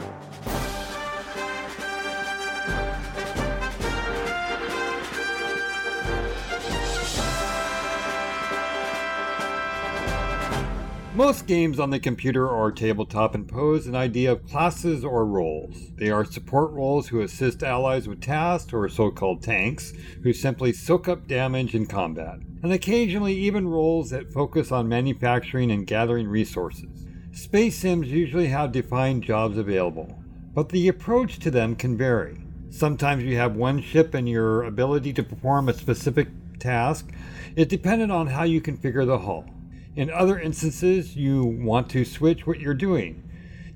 [11.18, 15.76] Most games on the computer or tabletop impose an idea of classes or roles.
[15.96, 20.74] They are support roles who assist allies with tasks, or so called tanks, who simply
[20.74, 26.28] soak up damage in combat, and occasionally even roles that focus on manufacturing and gathering
[26.28, 27.08] resources.
[27.32, 30.20] Space sims usually have defined jobs available,
[30.54, 32.38] but the approach to them can vary.
[32.70, 36.28] Sometimes you have one ship and your ability to perform a specific
[36.60, 37.10] task
[37.56, 39.46] is dependent on how you configure the hull.
[39.98, 43.28] In other instances, you want to switch what you're doing.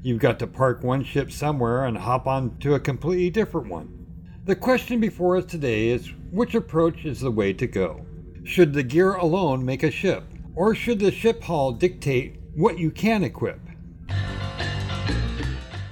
[0.04, 4.06] You've got to park one ship somewhere and hop on to a completely different one.
[4.46, 8.06] The question before us today is which approach is the way to go?
[8.44, 10.24] Should the gear alone make a ship?
[10.54, 13.60] Or should the ship hull dictate what you can equip?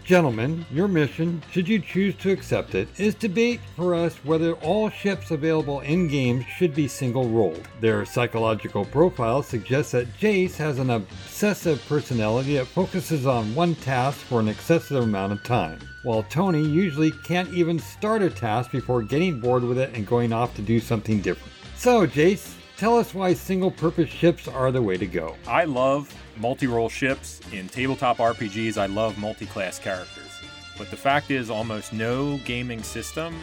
[0.09, 4.53] Gentlemen, your mission, should you choose to accept it, is to debate for us whether
[4.53, 7.55] all ships available in game should be single role.
[7.79, 14.17] Their psychological profile suggests that Jace has an obsessive personality that focuses on one task
[14.17, 19.03] for an excessive amount of time, while Tony usually can't even start a task before
[19.03, 21.53] getting bored with it and going off to do something different.
[21.75, 25.35] So, Jace, tell us why single purpose ships are the way to go.
[25.45, 27.39] I love multi role ships.
[27.51, 30.25] In tabletop RPGs, I love multi class characters.
[30.77, 33.35] But the fact is, almost no gaming system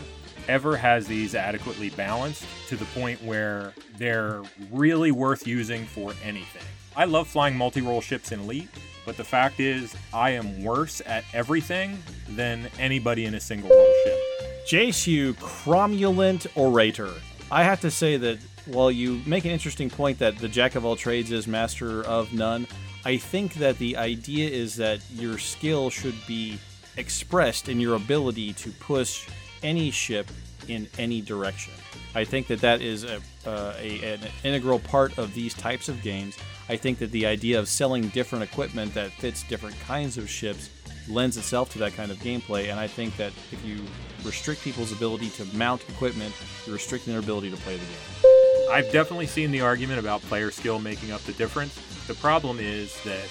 [0.49, 6.63] ever has these adequately balanced to the point where they're really worth using for anything.
[6.97, 8.69] I love flying multi role ships in Elite,
[9.05, 13.95] but the fact is, I am worse at everything than anybody in a single role
[14.05, 14.19] ship.
[14.67, 17.13] Jace, you cromulent orator.
[17.51, 20.85] I have to say that while you make an interesting point that the jack of
[20.85, 22.67] all trades is master of none,
[23.07, 26.59] I think that the idea is that your skill should be
[26.97, 29.29] expressed in your ability to push
[29.63, 30.27] any ship
[30.67, 31.73] in any direction.
[32.17, 36.03] I think that that is a, uh, a, an integral part of these types of
[36.03, 36.37] games.
[36.69, 40.69] I think that the idea of selling different equipment that fits different kinds of ships
[41.09, 42.73] lends itself to that kind of gameplay.
[42.73, 43.85] And I think that if you
[44.25, 46.35] restrict people's ability to mount equipment,
[46.67, 48.46] you're restricting their ability to play the game.
[48.71, 51.75] I've definitely seen the argument about player skill making up the difference.
[52.07, 53.29] The problem is that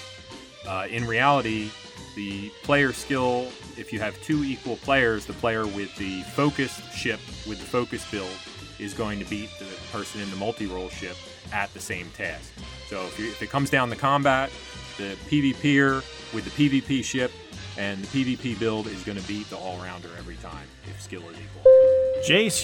[0.66, 1.70] uh, in reality,
[2.14, 7.20] the player skill, if you have two equal players, the player with the focused ship,
[7.46, 8.30] with the focus build,
[8.78, 11.16] is going to beat the person in the multi role ship
[11.52, 12.52] at the same task.
[12.88, 14.50] So if, you, if it comes down to combat,
[14.96, 17.30] the PvPer with the PvP ship
[17.78, 21.22] and the PvP build is going to beat the all rounder every time if skill
[21.28, 21.85] is equal.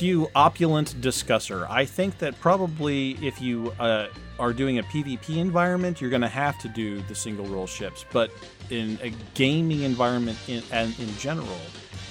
[0.01, 1.67] You opulent discusser.
[1.71, 6.29] I think that probably if you uh, are doing a PvP environment, you're going to
[6.29, 8.05] have to do the single role ships.
[8.13, 8.31] But
[8.71, 11.61] in a gaming environment in, and in general,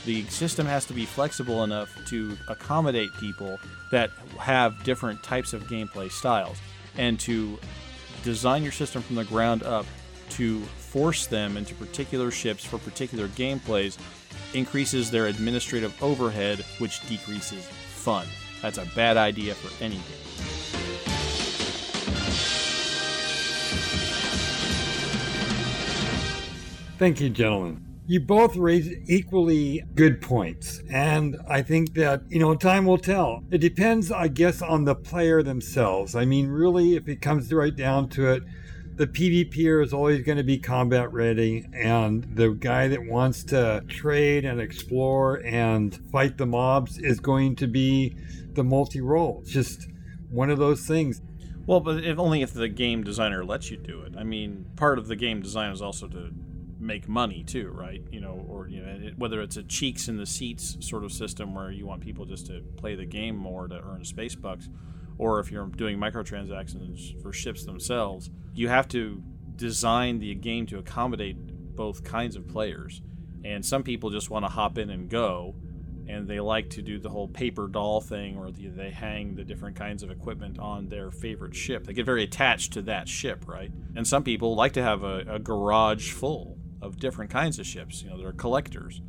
[0.05, 3.59] the system has to be flexible enough to accommodate people
[3.91, 6.57] that have different types of gameplay styles
[6.97, 7.59] and to
[8.23, 9.85] design your system from the ground up
[10.29, 13.97] to force them into particular ships for particular gameplays
[14.53, 18.25] increases their administrative overhead, which decreases fun.
[18.61, 20.21] That's a bad idea for any game.
[26.97, 27.83] Thank you, gentlemen.
[28.05, 30.81] You both raised equally good points.
[30.91, 33.43] And I think that, you know, time will tell.
[33.49, 36.15] It depends, I guess, on the player themselves.
[36.15, 38.43] I mean, really, if it comes right down to it,
[39.01, 43.83] the PvPer is always going to be combat ready, and the guy that wants to
[43.87, 48.15] trade and explore and fight the mobs is going to be
[48.53, 49.39] the multi role.
[49.41, 49.87] It's just
[50.29, 51.19] one of those things.
[51.65, 54.13] Well, but if only if the game designer lets you do it.
[54.15, 56.29] I mean, part of the game design is also to
[56.79, 58.03] make money too, right?
[58.11, 61.11] You know, or you know, it, whether it's a cheeks in the seats sort of
[61.11, 64.69] system where you want people just to play the game more to earn space bucks,
[65.21, 69.21] or if you're doing microtransactions for ships themselves, you have to
[69.55, 71.37] design the game to accommodate
[71.75, 73.03] both kinds of players.
[73.45, 75.53] And some people just want to hop in and go,
[76.07, 79.43] and they like to do the whole paper doll thing or the, they hang the
[79.43, 81.85] different kinds of equipment on their favorite ship.
[81.85, 83.71] They get very attached to that ship, right?
[83.95, 88.01] And some people like to have a, a garage full of different kinds of ships.
[88.01, 89.03] You know, they're collectors.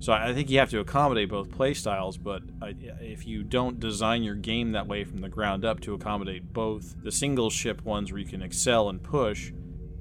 [0.00, 4.22] So I think you have to accommodate both play styles, but if you don't design
[4.22, 8.12] your game that way from the ground up to accommodate both the single ship ones
[8.12, 9.52] where you can excel and push,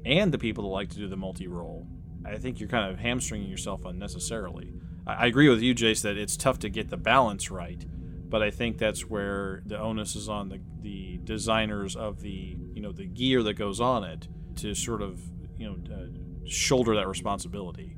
[0.05, 1.87] and the people that like to do the multi role,
[2.25, 4.71] I think you're kind of hamstringing yourself unnecessarily.
[5.07, 7.83] I agree with you, Jace, that it's tough to get the balance right,
[8.29, 12.81] but I think that's where the onus is on the, the designers of the you
[12.81, 15.21] know the gear that goes on it to sort of
[15.57, 16.07] you know uh,
[16.47, 17.95] shoulder that responsibility.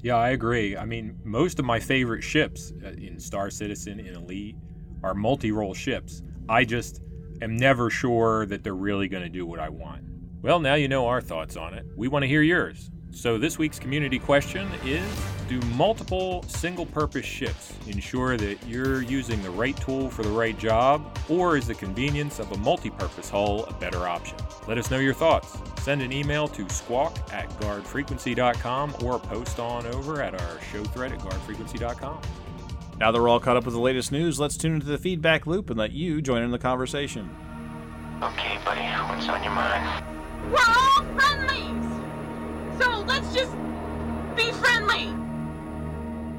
[0.00, 0.76] Yeah, I agree.
[0.76, 4.56] I mean, most of my favorite ships uh, in Star Citizen, in Elite,
[5.02, 6.22] are multi-role ships.
[6.48, 7.02] I just
[7.42, 10.04] am never sure that they're really going to do what I want.
[10.40, 11.84] Well, now you know our thoughts on it.
[11.96, 12.90] We want to hear yours.
[13.10, 15.04] So, this week's community question is
[15.48, 20.56] Do multiple single purpose ships ensure that you're using the right tool for the right
[20.58, 24.36] job, or is the convenience of a multi purpose hull a better option?
[24.68, 25.56] Let us know your thoughts.
[25.82, 31.12] Send an email to squawk at guardfrequency.com or post on over at our show thread
[31.12, 32.20] at guardfrequency.com.
[32.98, 35.46] Now that we're all caught up with the latest news, let's tune into the feedback
[35.46, 37.30] loop and let you join in the conversation.
[38.22, 40.04] Okay, buddy, what's on your mind?
[40.52, 41.97] We're all friendlies!
[42.78, 43.52] So let's just
[44.36, 45.14] be friendly!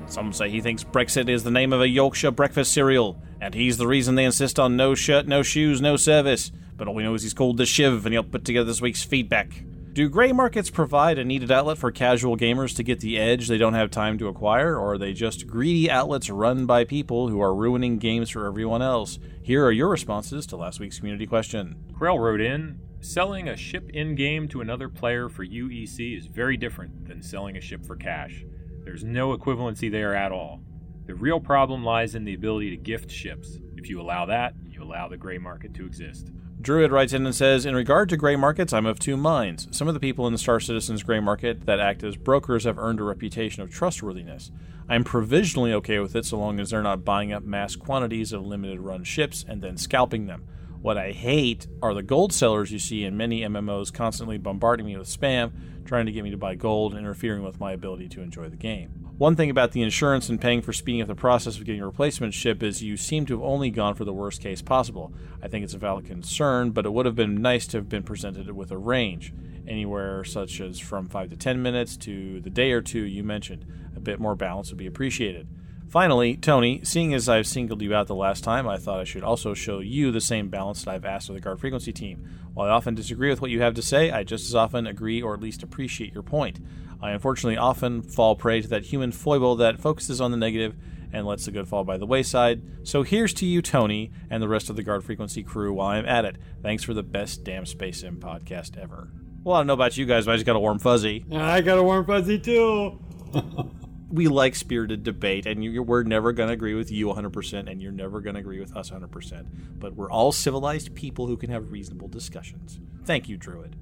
[0.07, 3.77] Some say he thinks Brexit is the name of a Yorkshire breakfast cereal, and he's
[3.77, 6.51] the reason they insist on no shirt, no shoes, no service.
[6.77, 9.03] But all we know is he's called the Shiv, and he'll put together this week's
[9.03, 9.63] feedback.
[9.91, 13.57] Do grey markets provide a needed outlet for casual gamers to get the edge they
[13.57, 17.41] don't have time to acquire, or are they just greedy outlets run by people who
[17.41, 19.19] are ruining games for everyone else?
[19.41, 21.75] Here are your responses to last week's community question.
[21.91, 26.57] Krell wrote in Selling a ship in game to another player for UEC is very
[26.57, 28.43] different than selling a ship for cash.
[28.83, 30.59] There's no equivalency there at all.
[31.05, 33.57] The real problem lies in the ability to gift ships.
[33.77, 36.29] If you allow that, you allow the gray market to exist.
[36.59, 39.69] Druid writes in and says, In regard to gray markets, I'm of two minds.
[39.71, 42.77] Some of the people in the Star Citizen's gray market that act as brokers have
[42.77, 44.51] earned a reputation of trustworthiness.
[44.89, 48.45] I'm provisionally okay with it so long as they're not buying up mass quantities of
[48.45, 50.43] limited run ships and then scalping them.
[50.81, 54.95] What I hate are the gold sellers you see in many MMOs constantly bombarding me
[54.95, 55.51] with spam,
[55.83, 58.89] trying to get me to buy gold, interfering with my ability to enjoy the game.
[59.17, 61.85] One thing about the insurance and paying for speeding up the process of getting a
[61.85, 65.11] replacement ship is you seem to have only gone for the worst case possible.
[65.43, 68.03] I think it's a valid concern, but it would have been nice to have been
[68.03, 69.33] presented with a range,
[69.67, 73.65] anywhere such as from 5 to 10 minutes to the day or two you mentioned.
[73.97, 75.49] A bit more balance would be appreciated.
[75.89, 79.23] Finally, Tony, seeing as I've singled you out the last time, I thought I should
[79.23, 82.29] also show you the same balance that I've asked of the guard frequency team.
[82.53, 85.19] While I often disagree with what you have to say, I just as often agree
[85.19, 86.59] or at least appreciate your point.
[87.01, 90.75] I unfortunately often fall prey to that human foible that focuses on the negative
[91.11, 92.61] and lets the good fall by the wayside.
[92.87, 96.05] So here's to you, Tony, and the rest of the guard frequency crew while I'm
[96.05, 96.35] at it.
[96.61, 99.09] Thanks for the best damn Space Sim podcast ever.
[99.43, 101.25] Well, I don't know about you guys, but I just got a warm fuzzy.
[101.31, 102.99] I got a warm fuzzy too.
[104.11, 107.81] we like spirited debate, and you, we're never going to agree with you 100%, and
[107.81, 109.45] you're never going to agree with us 100%.
[109.77, 112.79] But we're all civilized people who can have reasonable discussions.
[113.05, 113.75] Thank you, Druid.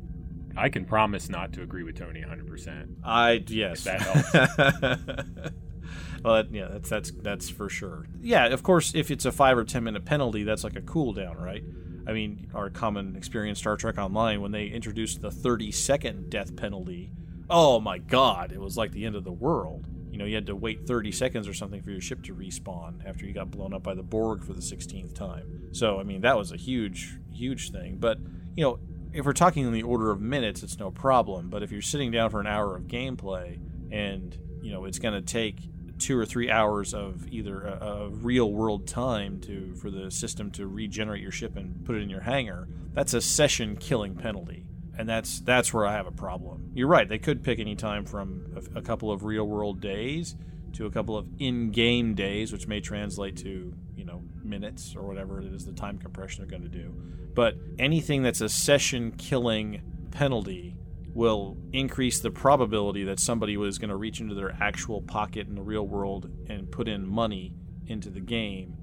[0.56, 2.96] I can promise not to agree with Tony 100%.
[3.04, 5.52] I yes, that helps.
[6.24, 8.08] well, yeah, that's that's that's for sure.
[8.20, 11.40] Yeah, of course, if it's a five or ten minute penalty, that's like a cooldown,
[11.40, 11.64] right?
[12.08, 16.56] I mean, our common experience Star Trek Online when they introduced the 30 second death
[16.56, 17.12] penalty.
[17.50, 19.86] Oh my God, it was like the end of the world
[20.18, 23.08] you know, you had to wait 30 seconds or something for your ship to respawn
[23.08, 25.70] after you got blown up by the Borg for the 16th time.
[25.74, 27.98] So, I mean, that was a huge, huge thing.
[28.00, 28.18] But,
[28.56, 28.80] you know,
[29.14, 31.52] if we're talking in the order of minutes, it's no problem.
[31.52, 33.60] But if you're sitting down for an hour of gameplay
[33.92, 35.60] and, you know, it's going to take
[36.00, 40.50] two or three hours of either a, a, real world time to for the system
[40.50, 44.67] to regenerate your ship and put it in your hangar, that's a session killing penalty
[44.98, 46.72] and that's that's where I have a problem.
[46.74, 50.36] You're right; they could pick any time from a, a couple of real world days
[50.74, 55.40] to a couple of in-game days, which may translate to you know minutes or whatever
[55.40, 56.94] it is the time compression they're going to do.
[57.34, 59.82] But anything that's a session killing
[60.12, 60.76] penalty
[61.14, 65.56] will increase the probability that somebody was going to reach into their actual pocket in
[65.56, 67.54] the real world and put in money
[67.88, 68.76] into the game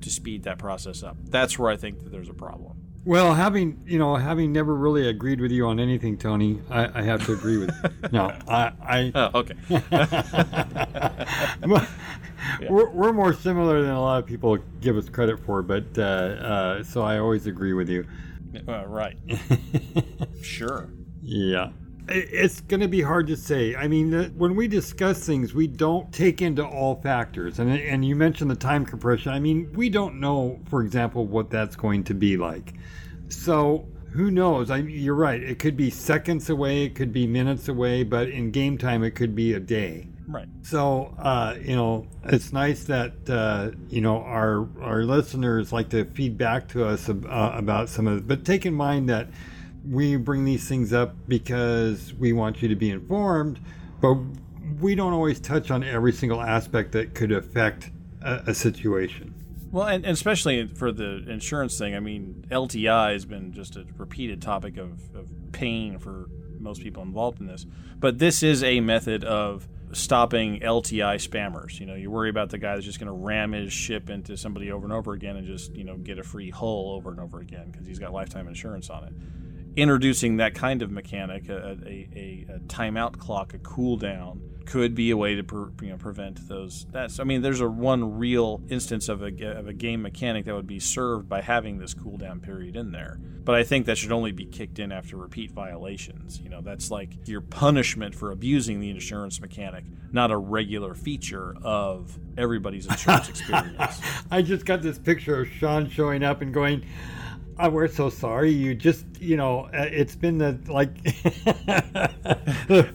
[0.00, 1.16] to speed that process up.
[1.24, 2.83] That's where I think that there's a problem.
[3.06, 7.02] Well, having you know, having never really agreed with you on anything, Tony, I, I
[7.02, 7.70] have to agree with.
[8.12, 8.72] no, I.
[8.82, 9.54] I Oh, okay.
[12.68, 16.02] we're, we're more similar than a lot of people give us credit for, but uh,
[16.02, 18.06] uh, so I always agree with you.
[18.66, 19.16] Uh, right.
[20.42, 20.90] Sure.
[21.22, 21.70] Yeah.
[22.08, 23.74] It's going to be hard to say.
[23.74, 27.58] I mean, when we discuss things, we don't take into all factors.
[27.58, 29.32] And, and you mentioned the time compression.
[29.32, 32.74] I mean, we don't know, for example, what that's going to be like.
[33.28, 34.70] So who knows?
[34.70, 35.42] I you're right.
[35.42, 39.12] It could be seconds away, it could be minutes away, but in game time, it
[39.12, 40.06] could be a day.
[40.28, 40.48] Right.
[40.62, 46.04] So, uh, you know, it's nice that uh, you know our our listeners like to
[46.04, 48.28] feed back to us ab- uh, about some of it.
[48.28, 49.28] But take in mind that
[49.88, 53.60] we bring these things up because we want you to be informed,
[54.00, 54.16] but
[54.80, 57.90] we don't always touch on every single aspect that could affect
[58.22, 59.34] a, a situation.
[59.70, 63.84] Well, and, and especially for the insurance thing, I mean, LTI has been just a
[63.96, 66.28] repeated topic of, of pain for
[66.58, 67.66] most people involved in this.
[67.98, 71.78] But this is a method of stopping LTI spammers.
[71.78, 74.36] You know, you worry about the guy that's just going to ram his ship into
[74.36, 77.20] somebody over and over again and just, you know, get a free hull over and
[77.20, 79.12] over again because he's got lifetime insurance on it.
[79.76, 85.10] Introducing that kind of mechanic, a, a, a, a timeout clock, a cooldown, could be
[85.10, 86.86] a way to you know, prevent those.
[86.90, 90.54] That's I mean, there's a one real instance of a of a game mechanic that
[90.54, 93.18] would be served by having this cooldown period in there.
[93.44, 96.40] But I think that should only be kicked in after repeat violations.
[96.40, 101.54] You know, that's like your punishment for abusing the insurance mechanic, not a regular feature
[101.62, 104.00] of everybody's insurance experience.
[104.30, 106.84] I just got this picture of Sean showing up and going.
[107.58, 108.50] Oh, we're so sorry.
[108.50, 110.90] You just, you know, uh, it's been the like.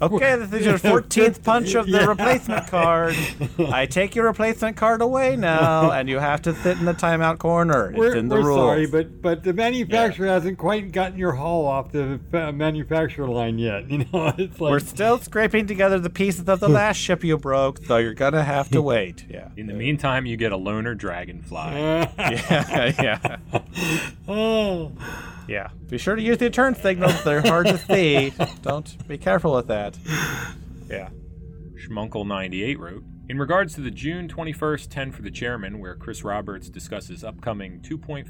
[0.01, 2.05] Okay, this is your 14th punch of the Yeah.
[2.05, 3.15] replacement card.
[3.71, 7.37] I take your replacement card away now, and you have to sit in the timeout
[7.37, 7.89] corner.
[7.91, 8.59] It's We're, in the we're rules.
[8.59, 13.59] sorry, but but the manufacturer hasn't quite gotten your hull off the uh, manufacturer line
[13.59, 13.89] yet.
[13.89, 17.37] You know, it's like We're still scraping together the pieces of the last ship you
[17.37, 19.25] broke, so you're gonna have to wait.
[19.29, 19.49] Yeah.
[19.55, 21.57] In the meantime, you get a loaner dragonfly.
[21.59, 23.37] Yeah, yeah,
[25.47, 25.69] yeah.
[25.87, 27.23] Be sure to use the turn signals.
[27.23, 28.33] They're hard to see.
[28.61, 29.97] Don't be careful with that.
[30.89, 31.09] Yeah.
[31.75, 36.67] Schmunkel98 wrote In regards to the June 21st 10 for the Chairman, where Chris Roberts
[36.67, 38.27] discusses upcoming 2.5,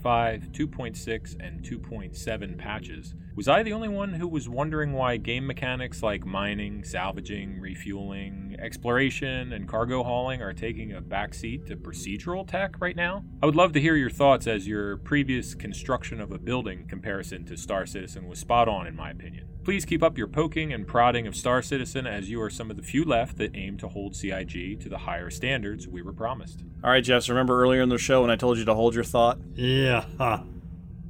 [0.52, 6.04] 2.6, and 2.7 patches, was I the only one who was wondering why game mechanics
[6.04, 12.82] like mining, salvaging, refueling, exploration, and cargo hauling are taking a backseat to procedural tech
[12.82, 13.24] right now?
[13.41, 17.45] I would love to hear your thoughts as your previous construction of a building comparison
[17.45, 19.47] to Star Citizen was spot on, in my opinion.
[19.64, 22.78] Please keep up your poking and prodding of Star Citizen as you are some of
[22.78, 26.64] the few left that aim to hold CIG to the higher standards we were promised.
[26.84, 27.30] All right, Jess.
[27.30, 29.39] Remember earlier in the show when I told you to hold your thought?
[29.55, 30.05] yeah.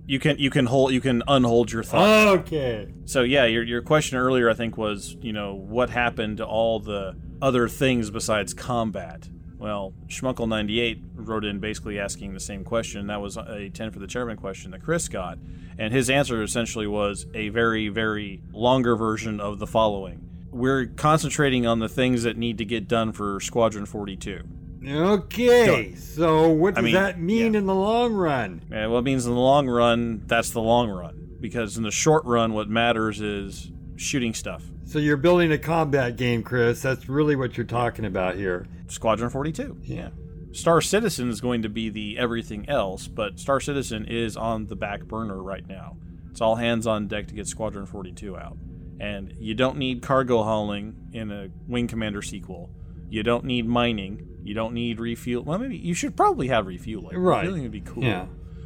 [0.06, 2.40] You can you can hold you can unhold your thought.
[2.40, 2.92] Okay.
[3.06, 6.80] So yeah, your your question earlier I think was, you know, what happened to all
[6.80, 9.30] the other things besides combat?
[9.60, 13.08] Well, Schmuckle98 wrote in basically asking the same question.
[13.08, 15.38] That was a 10 for the chairman question that Chris got.
[15.78, 20.26] And his answer essentially was a very, very longer version of the following.
[20.50, 24.44] We're concentrating on the things that need to get done for Squadron 42.
[24.88, 25.94] Okay.
[25.96, 27.60] So what does mean, that mean yeah.
[27.60, 28.64] in the long run?
[28.72, 31.38] And what it means in the long run, that's the long run.
[31.42, 34.64] Because in the short run, what matters is shooting stuff.
[34.86, 36.82] So you're building a combat game, Chris.
[36.82, 38.66] That's really what you're talking about here.
[38.90, 39.78] Squadron 42.
[39.84, 40.10] Yeah.
[40.52, 44.76] Star Citizen is going to be the everything else, but Star Citizen is on the
[44.76, 45.98] back burner right now.
[46.32, 48.58] It's all hands on deck to get Squadron 42 out.
[49.00, 52.70] And you don't need cargo hauling in a Wing Commander sequel.
[53.10, 54.28] You don't need mining.
[54.44, 55.44] You don't need refuel.
[55.44, 57.18] Well, maybe you should probably have refueling.
[57.18, 57.42] Right.
[57.42, 58.04] Refueling would be cool.
[58.04, 58.26] Yeah.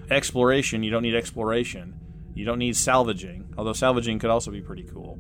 [0.10, 2.00] Exploration, you don't need exploration.
[2.34, 5.20] You don't need salvaging, although salvaging could also be pretty cool.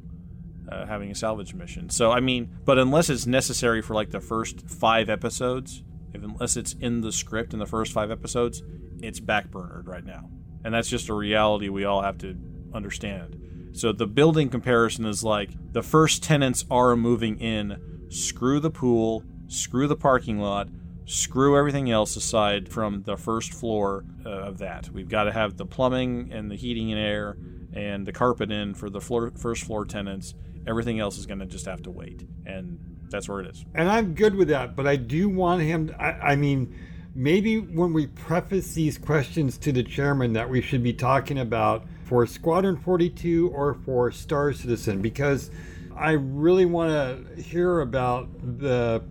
[0.71, 1.89] Uh, having a salvage mission.
[1.89, 5.83] So I mean, but unless it's necessary for like the first five episodes,
[6.13, 8.63] if unless it's in the script in the first five episodes,
[9.01, 10.29] it's backburnered right now,
[10.63, 12.37] and that's just a reality we all have to
[12.73, 13.35] understand.
[13.73, 18.07] So the building comparison is like the first tenants are moving in.
[18.09, 20.69] Screw the pool, screw the parking lot,
[21.05, 24.89] screw everything else aside from the first floor uh, of that.
[24.89, 27.37] We've got to have the plumbing and the heating and air
[27.73, 30.35] and the carpet in for the floor, first floor tenants.
[30.67, 33.65] Everything else is going to just have to wait, and that's where it is.
[33.75, 35.93] And I'm good with that, but I do want him.
[35.99, 36.75] I, I mean,
[37.15, 41.85] maybe when we preface these questions to the chairman, that we should be talking about
[42.05, 45.51] for Squadron 42 or for Star Citizen, because
[45.95, 49.03] I really want to hear about the,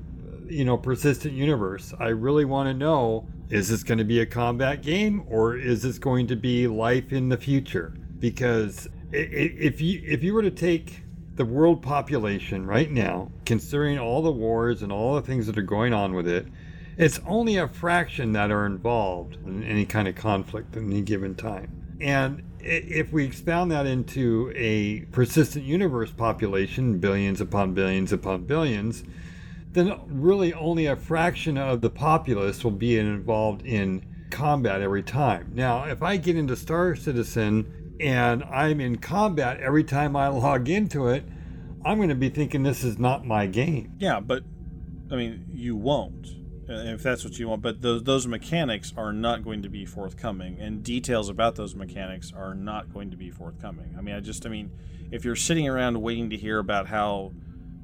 [0.49, 1.95] you know, persistent universe.
[1.99, 5.83] I really want to know is this going to be a combat game or is
[5.83, 7.93] this going to be life in the future?
[8.19, 11.03] Because if you if you were to take
[11.35, 15.63] the world population right now, considering all the wars and all the things that are
[15.63, 16.47] going on with it,
[16.99, 21.35] it's only a fraction that are involved in any kind of conflict at any given
[21.35, 21.97] time.
[22.01, 29.05] And if we expound that into a persistent universe population, billions upon billions upon billions,
[29.73, 35.53] then really only a fraction of the populace will be involved in combat every time.
[35.55, 40.69] Now, if I get into Star Citizen and I'm in combat every time I log
[40.69, 41.25] into it,
[41.85, 43.95] I'm going to be thinking this is not my game.
[43.99, 44.43] Yeah, but
[45.11, 46.29] I mean, you won't
[46.69, 47.63] uh, if that's what you want.
[47.63, 52.33] But those those mechanics are not going to be forthcoming, and details about those mechanics
[52.35, 53.95] are not going to be forthcoming.
[53.97, 54.71] I mean, I just, I mean,
[55.11, 57.33] if you're sitting around waiting to hear about how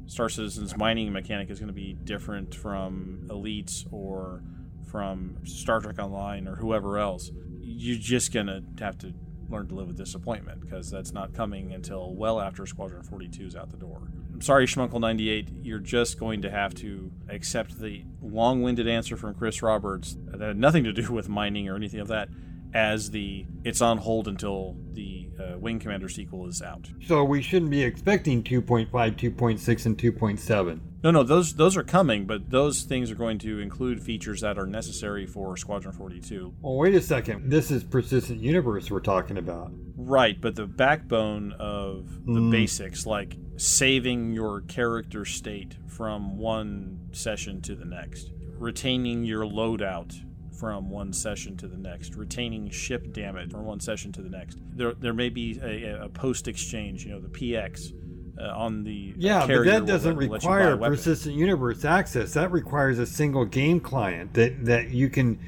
[0.07, 4.43] Star Citizen's mining mechanic is going to be different from Elites or
[4.87, 9.13] from Star Trek Online or whoever else, you're just going to have to
[9.49, 13.57] learn to live with disappointment because that's not coming until well after Squadron 42 is
[13.57, 14.03] out the door.
[14.33, 19.35] I'm sorry, Schmunkle98, you're just going to have to accept the long winded answer from
[19.35, 22.29] Chris Roberts that had nothing to do with mining or anything of that
[22.75, 26.89] as the it's on hold until the uh, Wing Commander sequel is out.
[27.07, 30.81] So we shouldn't be expecting 2.5, 2.6, and 2.7.
[31.05, 34.59] No, no, those those are coming, but those things are going to include features that
[34.59, 36.55] are necessary for Squadron 42.
[36.61, 37.51] Well, wait a second.
[37.51, 39.71] This is persistent universe we're talking about.
[39.97, 42.51] Right, but the backbone of the Mm.
[42.51, 50.21] basics, like saving your character state from one session to the next, retaining your loadout
[50.59, 54.59] from one session to the next, retaining ship damage from one session to the next.
[54.75, 57.93] There, there may be a, a post exchange, you know, the PX
[58.41, 60.97] uh, on the Yeah, but that doesn't let- let require weapon.
[60.97, 62.33] persistent universe access.
[62.35, 65.39] That requires a single game client that that you can.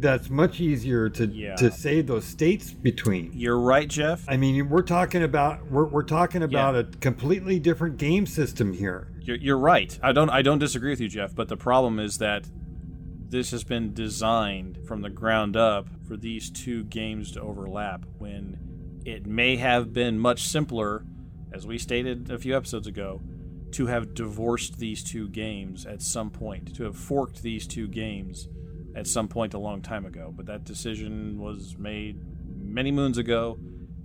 [0.00, 1.56] That's much easier to Yeah.
[1.56, 3.32] to save those states between.
[3.34, 4.24] You're right, Jeff.
[4.28, 6.80] I mean, we're talking about we're, we're talking about Yeah.
[6.82, 9.08] a completely different game system here.
[9.20, 9.98] You're, you're right.
[10.02, 11.34] I don't I don't disagree with you, Jeff.
[11.34, 12.48] But the problem is that
[13.28, 18.04] this has been designed from the ground up for these two games to overlap.
[18.18, 21.04] When it may have been much simpler,
[21.52, 23.20] as we stated a few episodes ago,
[23.72, 28.48] to have divorced these two games at some point, to have forked these two games
[28.96, 30.32] at some point a long time ago.
[30.34, 33.58] But that decision was made many moons ago,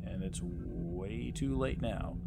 [0.06, 2.18] and it's way too late now.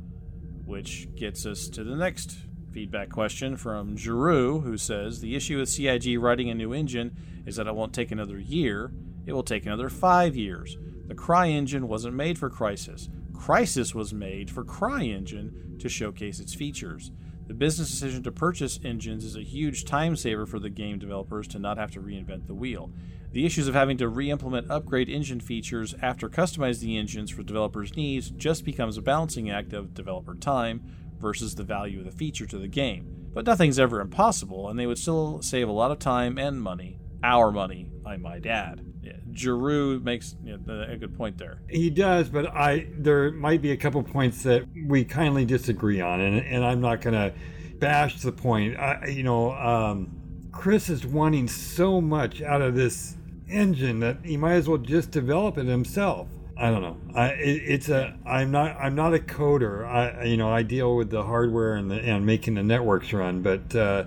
[0.65, 2.46] Which gets us to the next
[2.77, 7.17] feedback question from Giroux, who says The issue with CIG writing a new engine
[7.47, 8.93] is that it won't take another year,
[9.25, 10.77] it will take another five years.
[11.07, 13.09] The CryEngine wasn't made for Crysis.
[13.33, 17.13] Crysis was made for CryEngine to showcase its features.
[17.47, 21.49] The business decision to purchase engines is a huge time saver for the game developers
[21.49, 22.91] to not have to reinvent the wheel.
[23.33, 27.43] The issues of having to re implement upgrade engine features after customizing the engines for
[27.43, 30.83] developers' needs just becomes a balancing act of developer time
[31.19, 33.31] versus the value of the feature to the game.
[33.33, 36.99] But nothing's ever impossible, and they would still save a lot of time and money.
[37.23, 38.81] Our money, I might add.
[39.03, 41.61] Yeah, Giroux makes you know, a good point there.
[41.69, 46.21] He does, but I there might be a couple points that we kindly disagree on,
[46.21, 47.33] and, and I'm not going to
[47.79, 48.77] bash the point.
[48.79, 53.17] I, you know, um, Chris is wanting so much out of this
[53.49, 56.29] engine that he might as well just develop it himself.
[56.59, 56.97] I don't know.
[57.15, 59.87] I it, it's a I'm not I'm not a coder.
[59.87, 63.43] I you know I deal with the hardware and the and making the networks run,
[63.43, 64.05] but uh,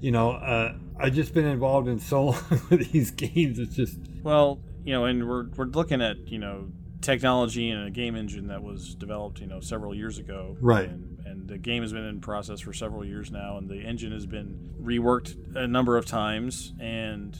[0.00, 3.58] you know uh, I've just been involved in so long with these games.
[3.58, 6.68] It's just Well, you know, and we're we're looking at you know
[7.00, 10.88] technology and a game engine that was developed you know several years ago, Right.
[10.88, 14.12] And, and the game has been in process for several years now, and the engine
[14.12, 16.72] has been reworked a number of times.
[16.80, 17.38] And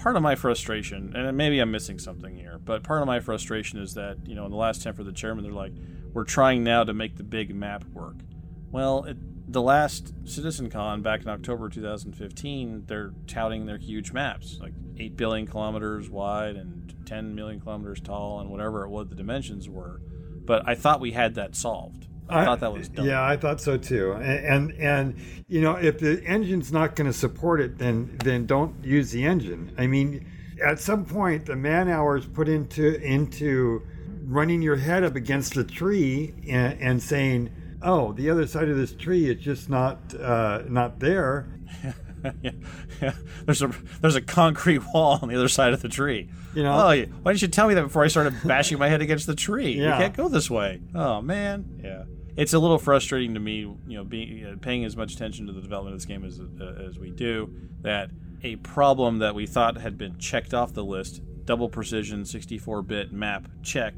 [0.00, 3.78] part of my frustration, and maybe I'm missing something here, but part of my frustration
[3.78, 5.72] is that you know in the last ten for the chairman, they're like,
[6.12, 8.16] we're trying now to make the big map work.
[8.70, 9.16] Well, it,
[9.52, 15.46] the last CitizenCon back in October 2015, they're touting their huge maps, like 8 billion
[15.46, 20.00] kilometers wide and 10 million kilometers tall, and whatever it was the dimensions were.
[20.44, 22.06] But I thought we had that solved.
[22.32, 23.06] I, thought that was done.
[23.06, 24.12] Yeah, I thought so too.
[24.12, 28.46] And and, and you know, if the engine's not going to support it, then then
[28.46, 29.74] don't use the engine.
[29.78, 30.26] I mean,
[30.64, 33.82] at some point, the man hours put into into
[34.24, 37.50] running your head up against the tree and, and saying,
[37.82, 41.48] "Oh, the other side of this tree is just not uh, not there."
[42.42, 42.50] yeah,
[43.00, 43.14] yeah.
[43.44, 46.30] There's a there's a concrete wall on the other side of the tree.
[46.54, 46.72] You know?
[46.72, 46.88] Oh,
[47.22, 49.72] why didn't you tell me that before I started bashing my head against the tree?
[49.72, 49.94] Yeah.
[49.94, 50.80] You can't go this way.
[50.94, 52.04] Oh man, yeah.
[52.36, 55.60] It's a little frustrating to me, you know, being paying as much attention to the
[55.60, 57.52] development of this game as uh, as we do.
[57.82, 58.10] That
[58.42, 61.22] a problem that we thought had been checked off the list.
[61.44, 63.94] Double precision 64-bit map check.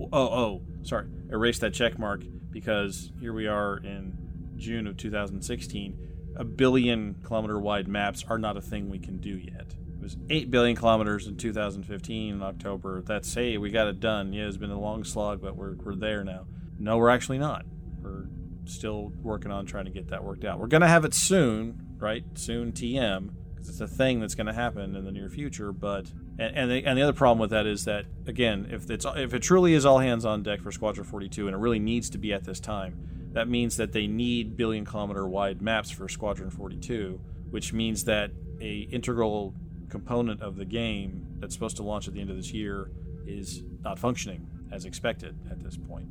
[0.00, 1.08] Oh, oh, sorry.
[1.30, 4.16] Erase that check mark because here we are in
[4.56, 6.08] June of 2016.
[6.36, 9.74] A billion kilometer wide maps are not a thing we can do yet.
[9.96, 13.02] It was 8 billion kilometers in 2015 in October.
[13.02, 14.32] That's, hey, we got it done.
[14.32, 16.46] Yeah, it's been a long slog, but we're, we're there now.
[16.78, 17.64] No, we're actually not.
[18.02, 18.26] We're
[18.64, 20.58] still working on trying to get that worked out.
[20.58, 22.24] We're going to have it soon, right?
[22.34, 25.72] Soon TM, because it's a thing that's going to happen in the near future.
[25.72, 26.06] But
[26.38, 29.34] and and the, and the other problem with that is that again, if it's if
[29.34, 32.18] it truly is all hands on deck for Squadron 42, and it really needs to
[32.18, 36.50] be at this time, that means that they need billion kilometer wide maps for Squadron
[36.50, 38.30] 42, which means that
[38.60, 39.54] a integral
[39.88, 42.90] component of the game that's supposed to launch at the end of this year
[43.26, 46.08] is not functioning as expected at this point,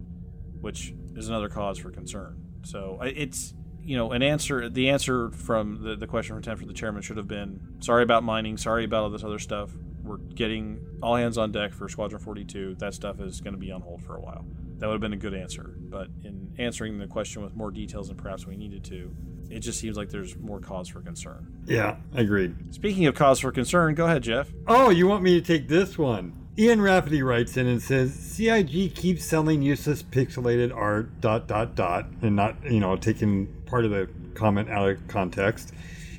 [0.61, 2.37] which is another cause for concern.
[2.63, 3.53] So it's
[3.83, 4.69] you know an answer.
[4.69, 8.23] The answer from the, the question from for the chairman should have been sorry about
[8.23, 9.71] mining, sorry about all this other stuff.
[10.03, 12.75] We're getting all hands on deck for Squadron 42.
[12.75, 14.45] That stuff is going to be on hold for a while.
[14.77, 15.75] That would have been a good answer.
[15.77, 19.15] But in answering the question with more details than perhaps we needed to,
[19.51, 21.47] it just seems like there's more cause for concern.
[21.65, 22.73] Yeah, agreed.
[22.73, 24.51] Speaking of cause for concern, go ahead, Jeff.
[24.65, 26.40] Oh, you want me to take this one?
[26.57, 32.07] Ian Rafferty writes in and says CIG keeps selling useless pixelated art dot dot dot
[32.21, 35.71] and not you know taking part of the comment out of context.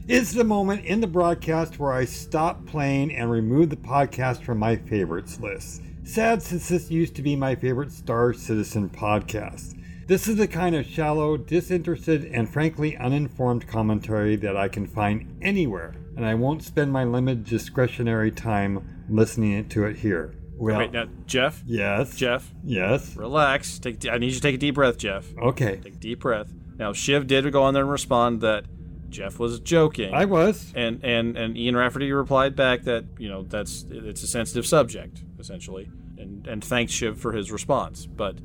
[0.08, 4.58] It's the moment in the broadcast where I stop playing and remove the podcast from
[4.58, 5.82] my favorites list.
[6.04, 9.78] Sad since this used to be my favorite Star Citizen podcast.
[10.06, 15.38] This is the kind of shallow, disinterested, and frankly uninformed commentary that I can find
[15.42, 20.34] anywhere, and I won't spend my limited discretionary time listening to it here.
[20.56, 21.62] Well, Wait, now, Jeff.
[21.66, 22.14] yes.
[22.16, 23.16] Jeff, Yes.
[23.16, 23.78] relax.
[23.78, 24.06] Take.
[24.06, 25.26] I need you to take a deep breath, Jeff.
[25.36, 25.80] Okay.
[25.82, 26.52] Take a deep breath.
[26.78, 28.64] Now, Shiv did go on there and respond that
[29.10, 30.14] Jeff was joking.
[30.14, 30.72] I was.
[30.76, 35.22] and and and Ian Rafferty replied back that you know that's it's a sensitive subject
[35.38, 38.06] essentially, and and thanked Shiv for his response.
[38.06, 38.36] But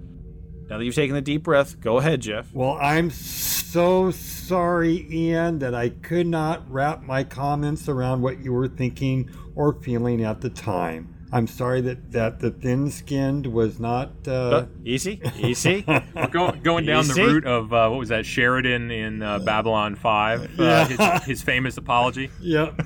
[0.69, 2.53] now that you've taken a deep breath, go ahead, Jeff.
[2.53, 8.53] Well, I'm so sorry, Ian, that I could not wrap my comments around what you
[8.53, 11.16] were thinking or feeling at the time.
[11.31, 14.11] I'm sorry that, that the thin skinned was not.
[14.25, 15.81] Uh, Uh, easy, easy.
[16.31, 20.57] Go, going down the route of uh, what was that Sheridan in uh, Babylon Five?
[20.57, 20.87] Uh, Yeah.
[21.19, 22.29] his, his famous apology.
[22.39, 22.75] Yep.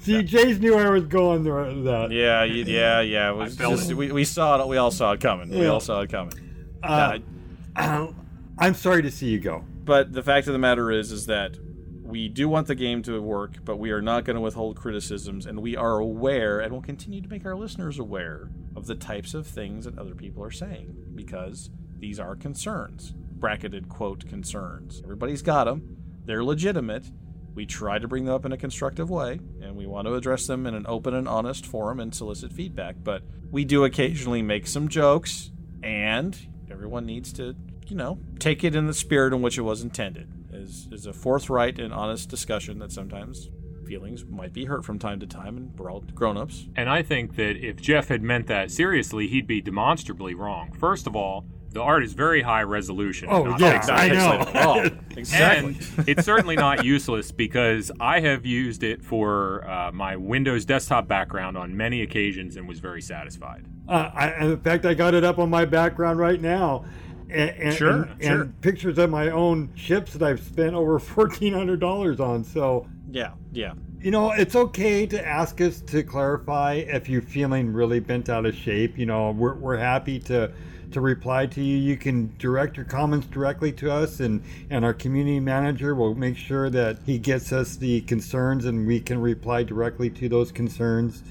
[0.00, 1.72] See, Jace knew I was going there.
[1.84, 2.10] That.
[2.10, 3.30] yeah, you- yeah, yeah.
[3.30, 4.68] It was just- we, we saw it.
[4.68, 5.48] We all saw it coming.
[5.50, 6.34] We all saw it coming.
[6.82, 7.18] Uh,
[7.76, 8.08] Uh,
[8.58, 9.64] I'm sorry to see you go.
[9.84, 11.56] but the fact of the matter is, is that
[12.10, 15.46] we do want the game to work, but we are not going to withhold criticisms,
[15.46, 19.32] and we are aware, and will continue to make our listeners aware of the types
[19.32, 25.00] of things that other people are saying because these are concerns, bracketed quote concerns.
[25.04, 27.10] Everybody's got them; they're legitimate.
[27.54, 30.46] We try to bring them up in a constructive way, and we want to address
[30.46, 32.96] them in an open and honest forum and solicit feedback.
[33.02, 35.50] But we do occasionally make some jokes,
[35.82, 36.38] and
[36.70, 37.54] everyone needs to,
[37.86, 40.32] you know, take it in the spirit in which it was intended.
[40.70, 43.50] Is is a forthright and honest discussion that sometimes
[43.86, 46.68] feelings might be hurt from time to time, and we're all grown-ups.
[46.76, 50.70] And I think that if Jeff had meant that seriously, he'd be demonstrably wrong.
[50.78, 53.28] First of all, the art is very high resolution.
[53.30, 53.90] Oh, not yeah, pixelated.
[53.90, 54.44] I know.
[54.44, 54.86] Pixelated at all.
[55.16, 55.76] exactly.
[55.96, 61.08] And it's certainly not useless because I have used it for uh, my Windows desktop
[61.08, 63.66] background on many occasions and was very satisfied.
[63.88, 66.84] Uh, I, in fact, I got it up on my background right now.
[67.30, 68.40] And, and, Sure, and, sure.
[68.42, 72.44] and pictures of my own ships that I've spent over fourteen hundred dollars on.
[72.44, 73.72] So yeah, yeah.
[74.00, 78.46] you know, it's okay to ask us to clarify if you're feeling really bent out
[78.46, 78.98] of shape.
[78.98, 80.52] You know, we're, we're happy to
[80.92, 81.76] to reply to you.
[81.76, 86.36] You can direct your comments directly to us, and and our community manager will make
[86.36, 91.22] sure that he gets us the concerns, and we can reply directly to those concerns.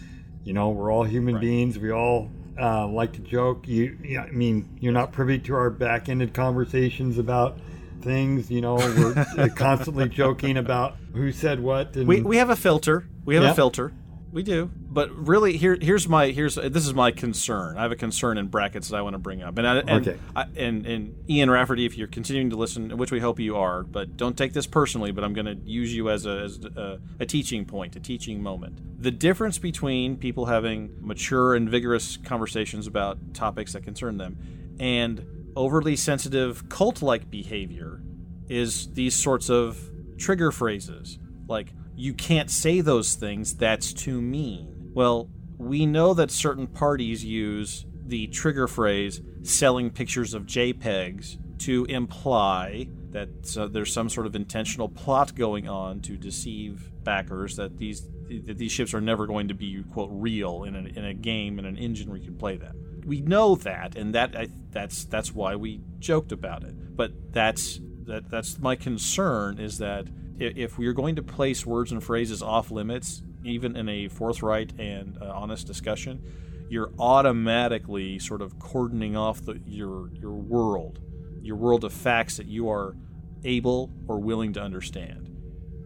[0.44, 1.78] You know, we're all human beings.
[1.78, 2.30] We all
[2.60, 3.68] uh, like to joke.
[3.68, 7.58] You, you, I mean, you're not privy to our back-ended conversations about
[8.02, 8.50] things.
[8.52, 11.96] You know, we're constantly joking about who said what.
[11.96, 13.08] And We we have a filter.
[13.26, 13.52] We have Yeah.
[13.52, 13.94] a filter.
[14.32, 14.70] We do.
[14.76, 17.78] But really, here here's my here's this is my concern.
[17.78, 19.58] I have a concern in brackets that I want to bring up.
[19.58, 20.20] And I, and, Okay.
[20.36, 23.84] I, and and Ian Rafferty, if you're continuing to listen, which we hope you are,
[23.84, 25.12] but don't take this personally.
[25.12, 28.42] But I'm going to use you as a as a, a teaching point, a teaching
[28.44, 29.02] moment.
[29.02, 34.38] The difference between people having mature and vigorous conversations about topics that concern them,
[34.80, 35.26] and
[35.56, 38.02] overly sensitive cult-like behavior,
[38.48, 39.80] is these sorts of
[40.18, 41.18] trigger phrases
[41.48, 47.24] like you can't say those things that's too mean well we know that certain parties
[47.24, 54.26] use the trigger phrase selling pictures of jpegs to imply that uh, there's some sort
[54.26, 58.08] of intentional plot going on to deceive backers that these
[58.46, 61.60] that these ships are never going to be quote real in a, in a game
[61.60, 62.76] in an engine where you can play them.
[63.06, 66.96] We know that, and that I, that's that's why we joked about it.
[66.96, 70.08] But that's that that's my concern is that
[70.40, 74.74] if we are going to place words and phrases off limits, even in a forthright
[74.80, 76.22] and uh, honest discussion,
[76.70, 81.00] you're automatically sort of cordoning off the, your your world,
[81.42, 82.96] your world of facts that you are
[83.44, 85.28] able or willing to understand.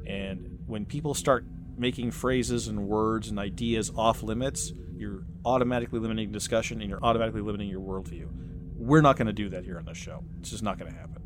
[0.05, 1.45] And when people start
[1.77, 7.41] making phrases and words and ideas off limits, you're automatically limiting discussion and you're automatically
[7.41, 8.27] limiting your worldview.
[8.75, 10.23] We're not going to do that here on this show.
[10.39, 11.22] It's just not going to happen.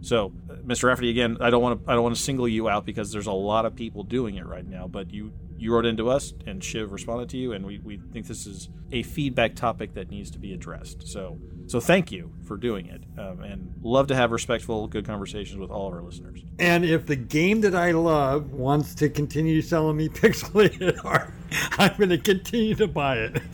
[0.00, 0.84] So, uh, Mr.
[0.84, 3.26] Rafferty, again, I don't want to I don't want to single you out because there's
[3.26, 4.86] a lot of people doing it right now.
[4.86, 8.26] But you you wrote into us and Shiv responded to you, and we, we think
[8.26, 11.08] this is a feedback topic that needs to be addressed.
[11.08, 15.58] So so thank you for doing it, um, and love to have respectful, good conversations
[15.58, 16.44] with all of our listeners.
[16.58, 21.32] And if the game that I love wants to continue selling me pixelated art,
[21.72, 23.42] I'm going to continue to buy it.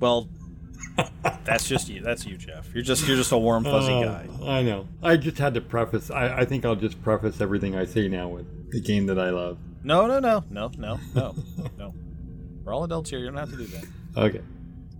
[0.00, 0.28] Well,
[1.44, 2.00] that's just you.
[2.02, 2.72] That's you, Jeff.
[2.74, 4.28] You're just you're just a warm fuzzy Oh, guy.
[4.46, 4.88] I know.
[5.02, 6.10] I just had to preface.
[6.10, 9.30] I, I think I'll just preface everything I say now with the game that I
[9.30, 9.58] love.
[9.82, 11.34] No, no, no, no, no, no,
[11.78, 11.94] no.
[12.64, 13.18] We're all adults here.
[13.18, 13.84] You don't have to do that.
[14.16, 14.40] Okay.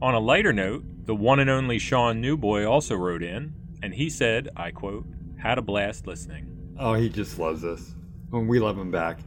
[0.03, 4.11] On a lighter note, the one and only Sean Newboy also wrote in, and he
[4.11, 5.07] said, I quote,
[5.39, 6.75] had a blast listening.
[6.79, 7.95] Oh, he just loves us.
[8.33, 9.21] And we love him back.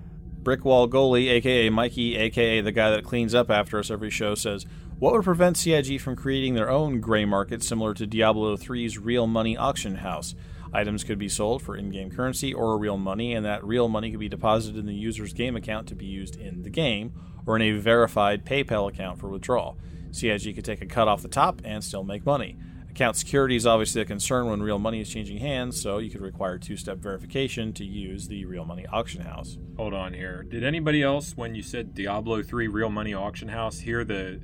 [0.44, 4.66] Brickwall Goalie, aka Mikey, aka the guy that cleans up after us every show, says,
[5.00, 9.28] What would prevent CIG from creating their own gray market similar to Diablo 3's real
[9.28, 10.34] money auction house?
[10.74, 14.10] Items could be sold for in game currency or real money, and that real money
[14.10, 17.14] could be deposited in the user's game account to be used in the game,
[17.46, 19.78] or in a verified PayPal account for withdrawal.
[20.12, 22.58] CIG could take a cut off the top and still make money.
[22.90, 26.22] Account security is obviously a concern when real money is changing hands, so you could
[26.22, 29.60] require two step verification to use the real money auction house.
[29.78, 30.42] Hold on here.
[30.42, 34.42] Did anybody else, when you said Diablo 3 Real Money Auction House, hear the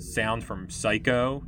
[0.00, 1.44] sound from Psycho?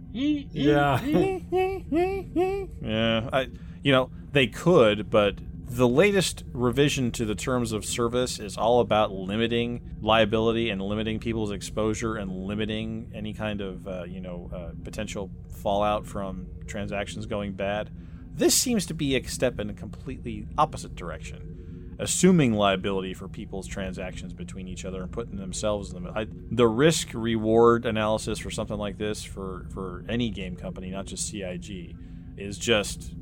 [0.53, 1.01] Yeah.
[2.83, 3.49] Yeah, I,
[3.83, 5.37] you know, they could, but
[5.67, 11.19] the latest revision to the terms of service is all about limiting liability and limiting
[11.19, 15.31] people's exposure and limiting any kind of, uh, you know, uh, potential
[15.63, 17.91] fallout from transactions going bad.
[18.35, 21.52] This seems to be a step in a completely opposite direction,
[22.03, 26.67] assuming liability for people's transactions between each other and putting themselves in the I, the
[26.67, 31.97] risk reward analysis for something like this for for any game company, not just CIG,
[32.37, 33.15] is just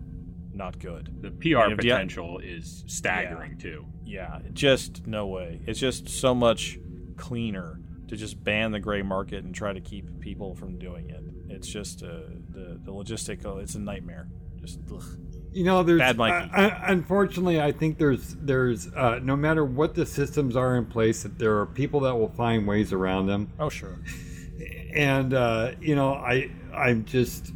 [0.53, 1.23] not good.
[1.23, 3.87] The PR Yeah, potential is staggering, too.
[4.05, 5.61] Yeah, just no way.
[5.67, 6.79] It's just so much
[7.17, 7.79] cleaner
[8.09, 11.23] to just ban the gray market and try to keep people from doing it.
[11.49, 13.63] It's just uh, the the logistical.
[13.63, 14.29] It's a nightmare.
[14.61, 15.05] Just ugh.
[15.53, 16.51] You know, there's Bad Mikey.
[16.53, 20.87] I, I, unfortunately, I think there's there's uh, no matter what the systems are in
[20.87, 23.53] place, that there are people that will find ways around them.
[23.59, 23.99] oh sure.
[24.95, 27.53] And uh, you know, I I'm just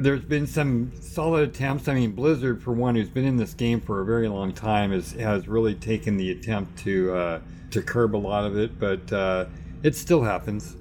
[0.00, 1.86] there's been some solid attempts.
[1.86, 4.90] I mean, Blizzard, for one, who's been in this game for a very long time,
[4.90, 9.12] has has really taken the attempt to uh, to curb a lot of it, but
[9.12, 9.46] uh,
[9.84, 10.76] it still happens.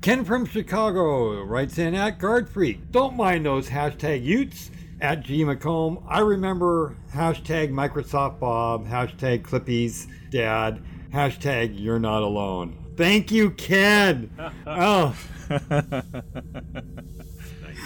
[0.00, 2.90] Ken from Chicago writes in at Guard Freak.
[2.90, 4.70] Don't mind those hashtag Utes
[5.04, 6.02] at G McComb.
[6.08, 10.82] I remember hashtag Microsoft Bob, hashtag Clippies Dad,
[11.12, 12.78] hashtag You're Not Alone.
[12.96, 14.30] Thank you, Ken.
[14.66, 15.14] oh,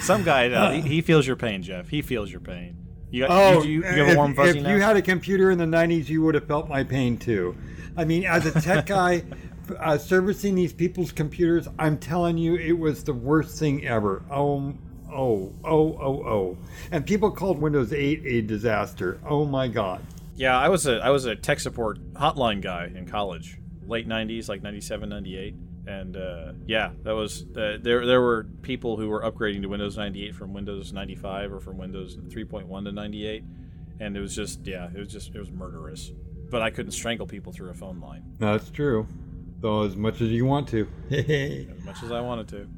[0.03, 1.89] Some guy uh, he, he feels your pain, Jeff.
[1.89, 2.77] He feels your pain.
[3.11, 4.75] You got oh, you, you, you have a warm if, fuzzy if now?
[4.75, 7.57] you had a computer in the '90s, you would have felt my pain too.
[7.97, 9.25] I mean, as a tech guy.
[9.81, 14.25] Uh, servicing these people's computers, I'm telling you, it was the worst thing ever.
[14.31, 14.73] Oh,
[15.13, 16.59] oh, oh, oh, oh.
[16.91, 19.21] And people called Windows 8 a disaster.
[19.27, 20.03] Oh my God.
[20.39, 24.49] Yeah, I was a I was a tech support hotline guy in college, late '90s,
[24.49, 25.55] like '97, '98,
[25.89, 28.07] and uh, yeah, that was uh, there.
[28.07, 32.17] There were people who were upgrading to Windows 98 from Windows 95 or from Windows
[32.17, 33.43] 3.1 to 98,
[33.99, 36.13] and it was just yeah, it was just it was murderous.
[36.51, 39.09] But I couldn't strangle people through a phone line No, That's true.
[39.61, 40.87] Though, as much as you want to.
[41.11, 42.69] as much as I wanted to.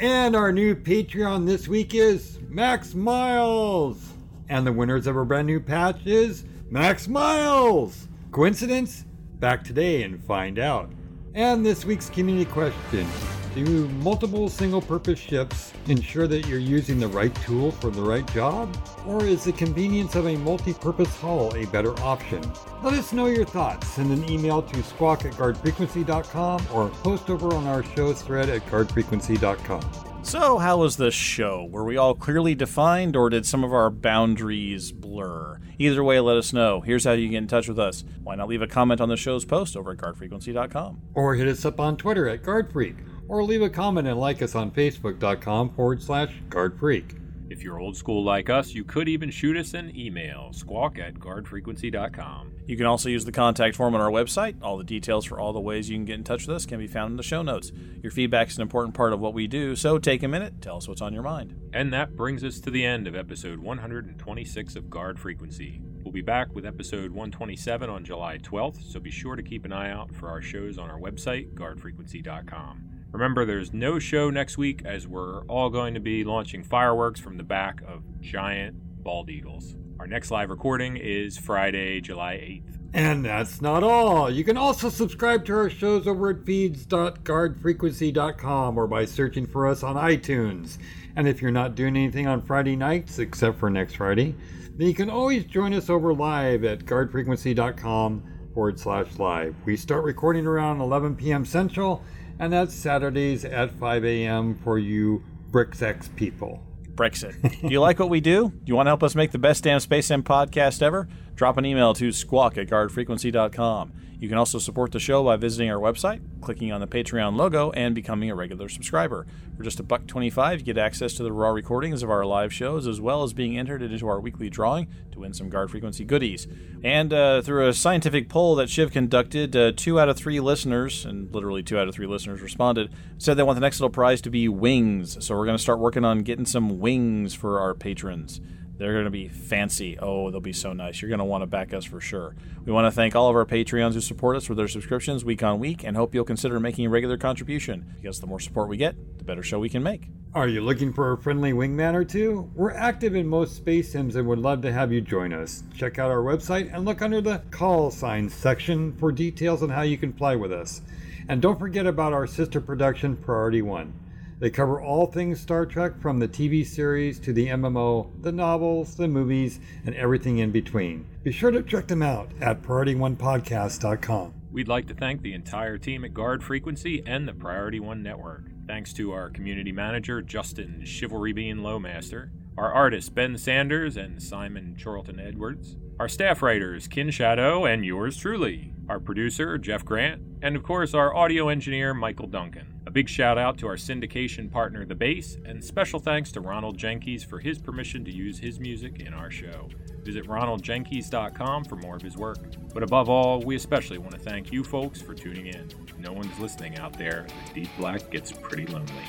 [0.00, 4.02] And our new Patreon this week is Max Miles.
[4.48, 8.08] And the winners of our brand new patch is Max Miles.
[8.32, 9.04] Coincidence?
[9.38, 10.90] Back today and find out.
[11.34, 13.06] And this week's community question
[13.54, 18.26] Do multiple single purpose ships ensure that you're using the right tool for the right
[18.32, 18.76] job?
[19.06, 22.40] Or is the convenience of a multi purpose hull a better option?
[22.84, 23.88] Let us know your thoughts.
[23.88, 28.64] Send an email to squawk at guardfrequency.com or post over on our show's thread at
[28.66, 29.82] guardfrequency.com.
[30.22, 31.66] So, how was the show?
[31.70, 35.58] Were we all clearly defined, or did some of our boundaries blur?
[35.78, 36.82] Either way, let us know.
[36.82, 38.04] Here's how you get in touch with us.
[38.22, 41.00] Why not leave a comment on the show's post over at guardfrequency.com?
[41.14, 42.96] Or hit us up on Twitter at GuardFreak.
[43.30, 47.16] Or leave a comment and like us on Facebook.com forward slash GuardFreak.
[47.48, 51.14] If you're old school like us, you could even shoot us an email squawk at
[51.14, 52.52] guardfrequency.com.
[52.66, 54.56] You can also use the contact form on our website.
[54.62, 56.80] All the details for all the ways you can get in touch with us can
[56.80, 57.70] be found in the show notes.
[58.02, 60.78] Your feedback is an important part of what we do, so take a minute, tell
[60.78, 61.54] us what's on your mind.
[61.72, 65.80] And that brings us to the end of episode 126 of Guard Frequency.
[66.02, 69.72] We'll be back with episode 127 on July 12th, so be sure to keep an
[69.72, 72.89] eye out for our shows on our website, guardfrequency.com.
[73.12, 77.36] Remember, there's no show next week as we're all going to be launching fireworks from
[77.36, 79.74] the back of giant bald eagles.
[79.98, 82.78] Our next live recording is Friday, July 8th.
[82.92, 84.30] And that's not all.
[84.30, 89.82] You can also subscribe to our shows over at feeds.guardfrequency.com or by searching for us
[89.82, 90.78] on iTunes.
[91.16, 94.34] And if you're not doing anything on Friday nights, except for next Friday,
[94.76, 98.22] then you can always join us over live at guardfrequency.com
[98.54, 99.54] forward slash live.
[99.64, 101.44] We start recording around 11 p.m.
[101.44, 102.02] Central,
[102.40, 104.56] and that's Saturdays at 5 a.m.
[104.56, 105.22] for you
[105.52, 106.62] Brexit people.
[106.94, 107.60] Brexit.
[107.60, 108.48] do you like what we do?
[108.48, 111.08] Do you want to help us make the best damn Space Sim podcast ever?
[111.34, 113.92] Drop an email to squawk at guardfrequency.com.
[114.20, 117.70] You can also support the show by visiting our website, clicking on the Patreon logo,
[117.70, 119.26] and becoming a regular subscriber.
[119.56, 122.52] For just a buck twenty-five, you get access to the raw recordings of our live
[122.52, 126.04] shows, as well as being entered into our weekly drawing to win some guard frequency
[126.04, 126.46] goodies.
[126.84, 131.06] And uh, through a scientific poll that Shiv conducted, uh, two out of three listeners,
[131.06, 134.20] and literally two out of three listeners responded, said they want the next little prize
[134.20, 135.16] to be wings.
[135.24, 138.40] So we're going to start working on getting some wings for our patrons.
[138.80, 139.98] They're going to be fancy.
[139.98, 141.02] Oh, they'll be so nice.
[141.02, 142.34] You're going to want to back us for sure.
[142.64, 145.42] We want to thank all of our Patreons who support us for their subscriptions week
[145.42, 148.78] on week and hope you'll consider making a regular contribution because the more support we
[148.78, 150.08] get, the better show we can make.
[150.32, 152.50] Are you looking for a friendly wingman or two?
[152.54, 155.62] We're active in most space sims and would love to have you join us.
[155.76, 159.82] Check out our website and look under the call signs section for details on how
[159.82, 160.80] you can fly with us.
[161.28, 163.92] And don't forget about our sister production, Priority One.
[164.40, 168.96] They cover all things Star Trek from the TV series to the MMO, the novels,
[168.96, 171.06] the movies, and everything in between.
[171.22, 174.34] Be sure to check them out at PriorityOnePodcast.com.
[174.50, 178.46] We'd like to thank the entire team at Guard Frequency and the Priority One Network.
[178.66, 182.30] Thanks to our community manager, Justin Chivalry Bean Lowmaster,
[182.60, 188.18] our artists, Ben Sanders and Simon Charlton Edwards, our staff writers, Kin Shadow and yours
[188.18, 192.82] truly, our producer, Jeff Grant, and of course, our audio engineer, Michael Duncan.
[192.86, 196.76] A big shout out to our syndication partner, The Base, and special thanks to Ronald
[196.76, 199.70] Jenkins for his permission to use his music in our show.
[200.02, 202.40] Visit ronaldjenkins.com for more of his work.
[202.74, 205.70] But above all, we especially want to thank you folks for tuning in.
[205.98, 209.06] No one's listening out there, the deep black gets pretty lonely.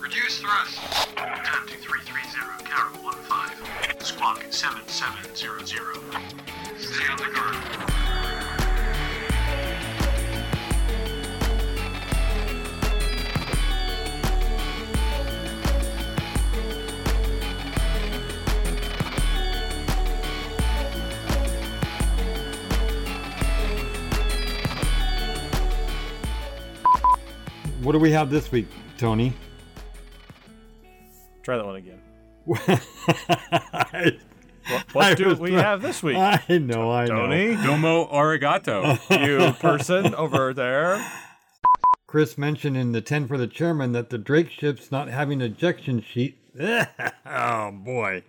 [0.00, 0.78] Reduce thrust.
[1.16, 4.00] Time to 330, Carol 15.
[4.04, 5.96] Squawk 7700.
[6.78, 7.56] Stay on the guard.
[27.82, 28.66] What do we have this week,
[28.98, 29.32] Tony?
[31.46, 32.00] Try that one again.
[33.72, 34.18] I,
[34.92, 36.16] What I do was we try- have this week?
[36.16, 37.28] I know, I know.
[37.28, 38.98] Tony, Domo arigato.
[39.24, 41.08] you person over there.
[42.08, 46.02] Chris mentioned in the 10 for the chairman that the Drake ship's not having ejection
[46.02, 46.36] sheet.
[46.60, 48.24] oh boy.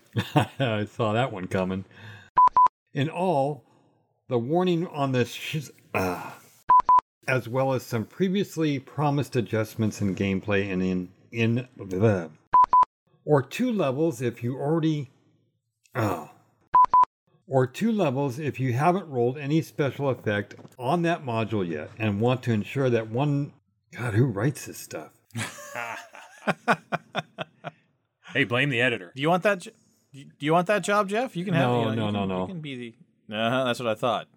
[0.60, 1.86] I saw that one coming.
[2.94, 3.64] In all,
[4.28, 6.30] the warning on this sh- uh,
[7.26, 12.30] as well as some previously promised adjustments in gameplay and in in the
[13.28, 15.10] or two levels if you already
[15.94, 16.30] oh
[17.46, 22.20] or two levels if you haven't rolled any special effect on that module yet and
[22.20, 23.52] want to ensure that one
[23.92, 25.12] God, who writes this stuff?
[28.32, 29.12] hey, blame the editor.
[29.14, 29.66] Do you want that?
[30.12, 31.36] Do you want that job, Jeff?
[31.36, 31.68] You can have.
[31.68, 32.40] No, you know, no, you no, can, no.
[32.42, 33.34] You can be the.
[33.34, 34.28] Uh, that's what I thought.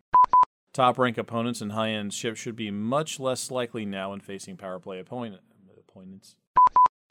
[0.73, 4.55] Top rank opponents and high end ships should be much less likely now when facing
[4.55, 5.41] power play opponent,
[5.77, 6.35] opponents.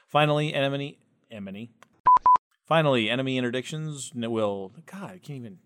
[0.07, 0.97] Finally, enemy
[1.31, 1.71] enemy.
[2.65, 4.71] Finally, enemy interdictions will.
[4.85, 5.57] God, I can't even.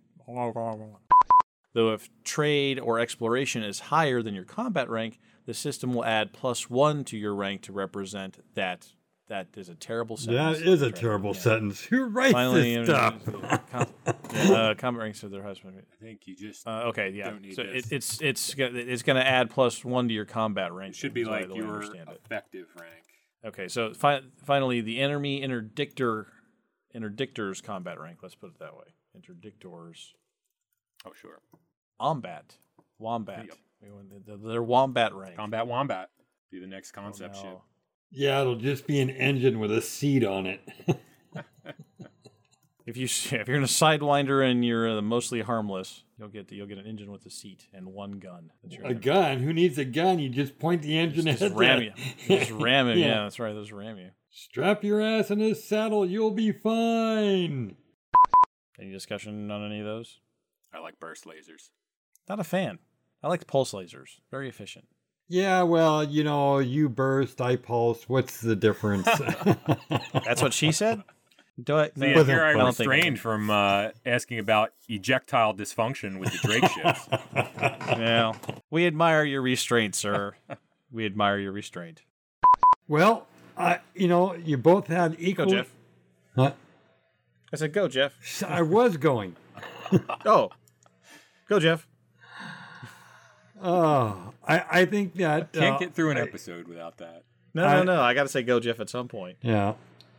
[1.73, 6.33] Though if trade or exploration is higher than your combat rank, the system will add
[6.33, 8.87] plus one to your rank to represent that.
[9.27, 10.59] That is a terrible sentence.
[10.59, 11.39] is a Tra- terrible yeah.
[11.41, 11.81] sentence.
[11.85, 13.61] Who writes Finally, this uh, stuff?
[13.71, 13.87] com-
[14.53, 15.81] uh, combat ranks of their husband.
[15.81, 17.31] I think you just Uh, okay, yeah.
[17.31, 17.87] Don't need So this.
[17.87, 20.93] it, it's it's it's going to add plus one to your combat rank.
[20.93, 22.21] it should be is the way- like the way I your understand it.
[22.23, 23.03] effective rank.
[23.45, 26.25] Okay, so fi- finally, the enemy interdictor,
[26.95, 28.19] interdictors combat rank.
[28.23, 28.85] Let's put it that way.
[29.17, 30.13] Interdictors.
[31.05, 31.39] Oh, sure.
[31.99, 32.57] Wombat.
[32.97, 33.45] Wombat.
[33.45, 33.57] Yep.
[33.83, 35.35] We want the- the- Their wombat rank.
[35.35, 36.09] Combat Wombat.
[36.51, 37.41] Be the next Oh, concept no.
[37.41, 37.59] ship.
[38.11, 40.61] Yeah, it'll just be an engine with a seat on it.
[42.85, 43.05] If you
[43.39, 46.85] if you're in a sidewinder and you're uh, mostly harmless, you'll get you'll get an
[46.85, 48.51] engine with a seat and one gun.
[48.63, 49.39] That's your a gun?
[49.39, 50.19] Who needs a gun?
[50.19, 51.91] You just point the engine Just, at just ram you.
[52.27, 52.97] Just ram him.
[52.97, 53.23] yeah.
[53.23, 53.53] that's right.
[53.53, 54.11] Those ram you.
[54.29, 56.05] Strap your ass in his saddle.
[56.05, 57.77] You'll be fine.
[58.79, 60.19] Any discussion on any of those?
[60.73, 61.69] I like burst lasers.
[62.27, 62.79] Not a fan.
[63.23, 64.19] I like pulse lasers.
[64.29, 64.85] Very efficient.
[65.27, 68.07] Yeah, well, you know, you burst, I pulse.
[68.07, 69.07] What's the difference?
[70.13, 71.01] That's what she said.
[71.63, 71.85] Do I?
[71.97, 75.53] See, no, and here I I don't think I restrained from uh, asking about ejectile
[75.53, 77.07] dysfunction with the Drake ships.
[77.97, 78.33] Yeah.
[78.69, 80.35] We admire your restraint, sir.
[80.91, 82.01] We admire your restraint.
[82.87, 83.27] well,
[83.57, 85.45] I, you know, you both had equal.
[85.45, 85.51] Go.
[85.51, 85.71] Jeff.
[86.35, 86.51] Huh?
[87.53, 88.43] I said, go, Jeff.
[88.45, 89.35] I was going.
[90.25, 90.49] Oh,
[91.47, 91.87] go, Jeff.
[93.61, 95.53] Oh, I, I think that.
[95.53, 97.23] Can't uh, get through an episode without that.
[97.53, 98.01] No, I- no, no.
[98.01, 99.37] I got to say, go, Jeff, at some point.
[99.41, 99.73] Yeah.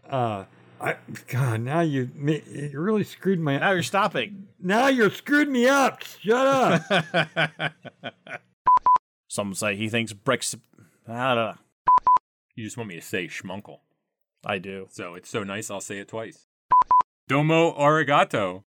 [0.09, 0.45] Uh,
[0.81, 0.97] I
[1.29, 3.59] God, now you you really screwed my.
[3.59, 4.49] Now you're stopping.
[4.61, 6.03] Now you're screwed me up.
[6.03, 7.73] Shut up.
[9.29, 10.61] Some say he thinks Brexit.
[11.09, 11.55] I don't know.
[12.55, 13.81] You just want me to say schmunkle.
[14.45, 14.87] I do.
[14.91, 16.47] So it's so nice, I'll say it twice.
[17.29, 18.63] Domo arigato.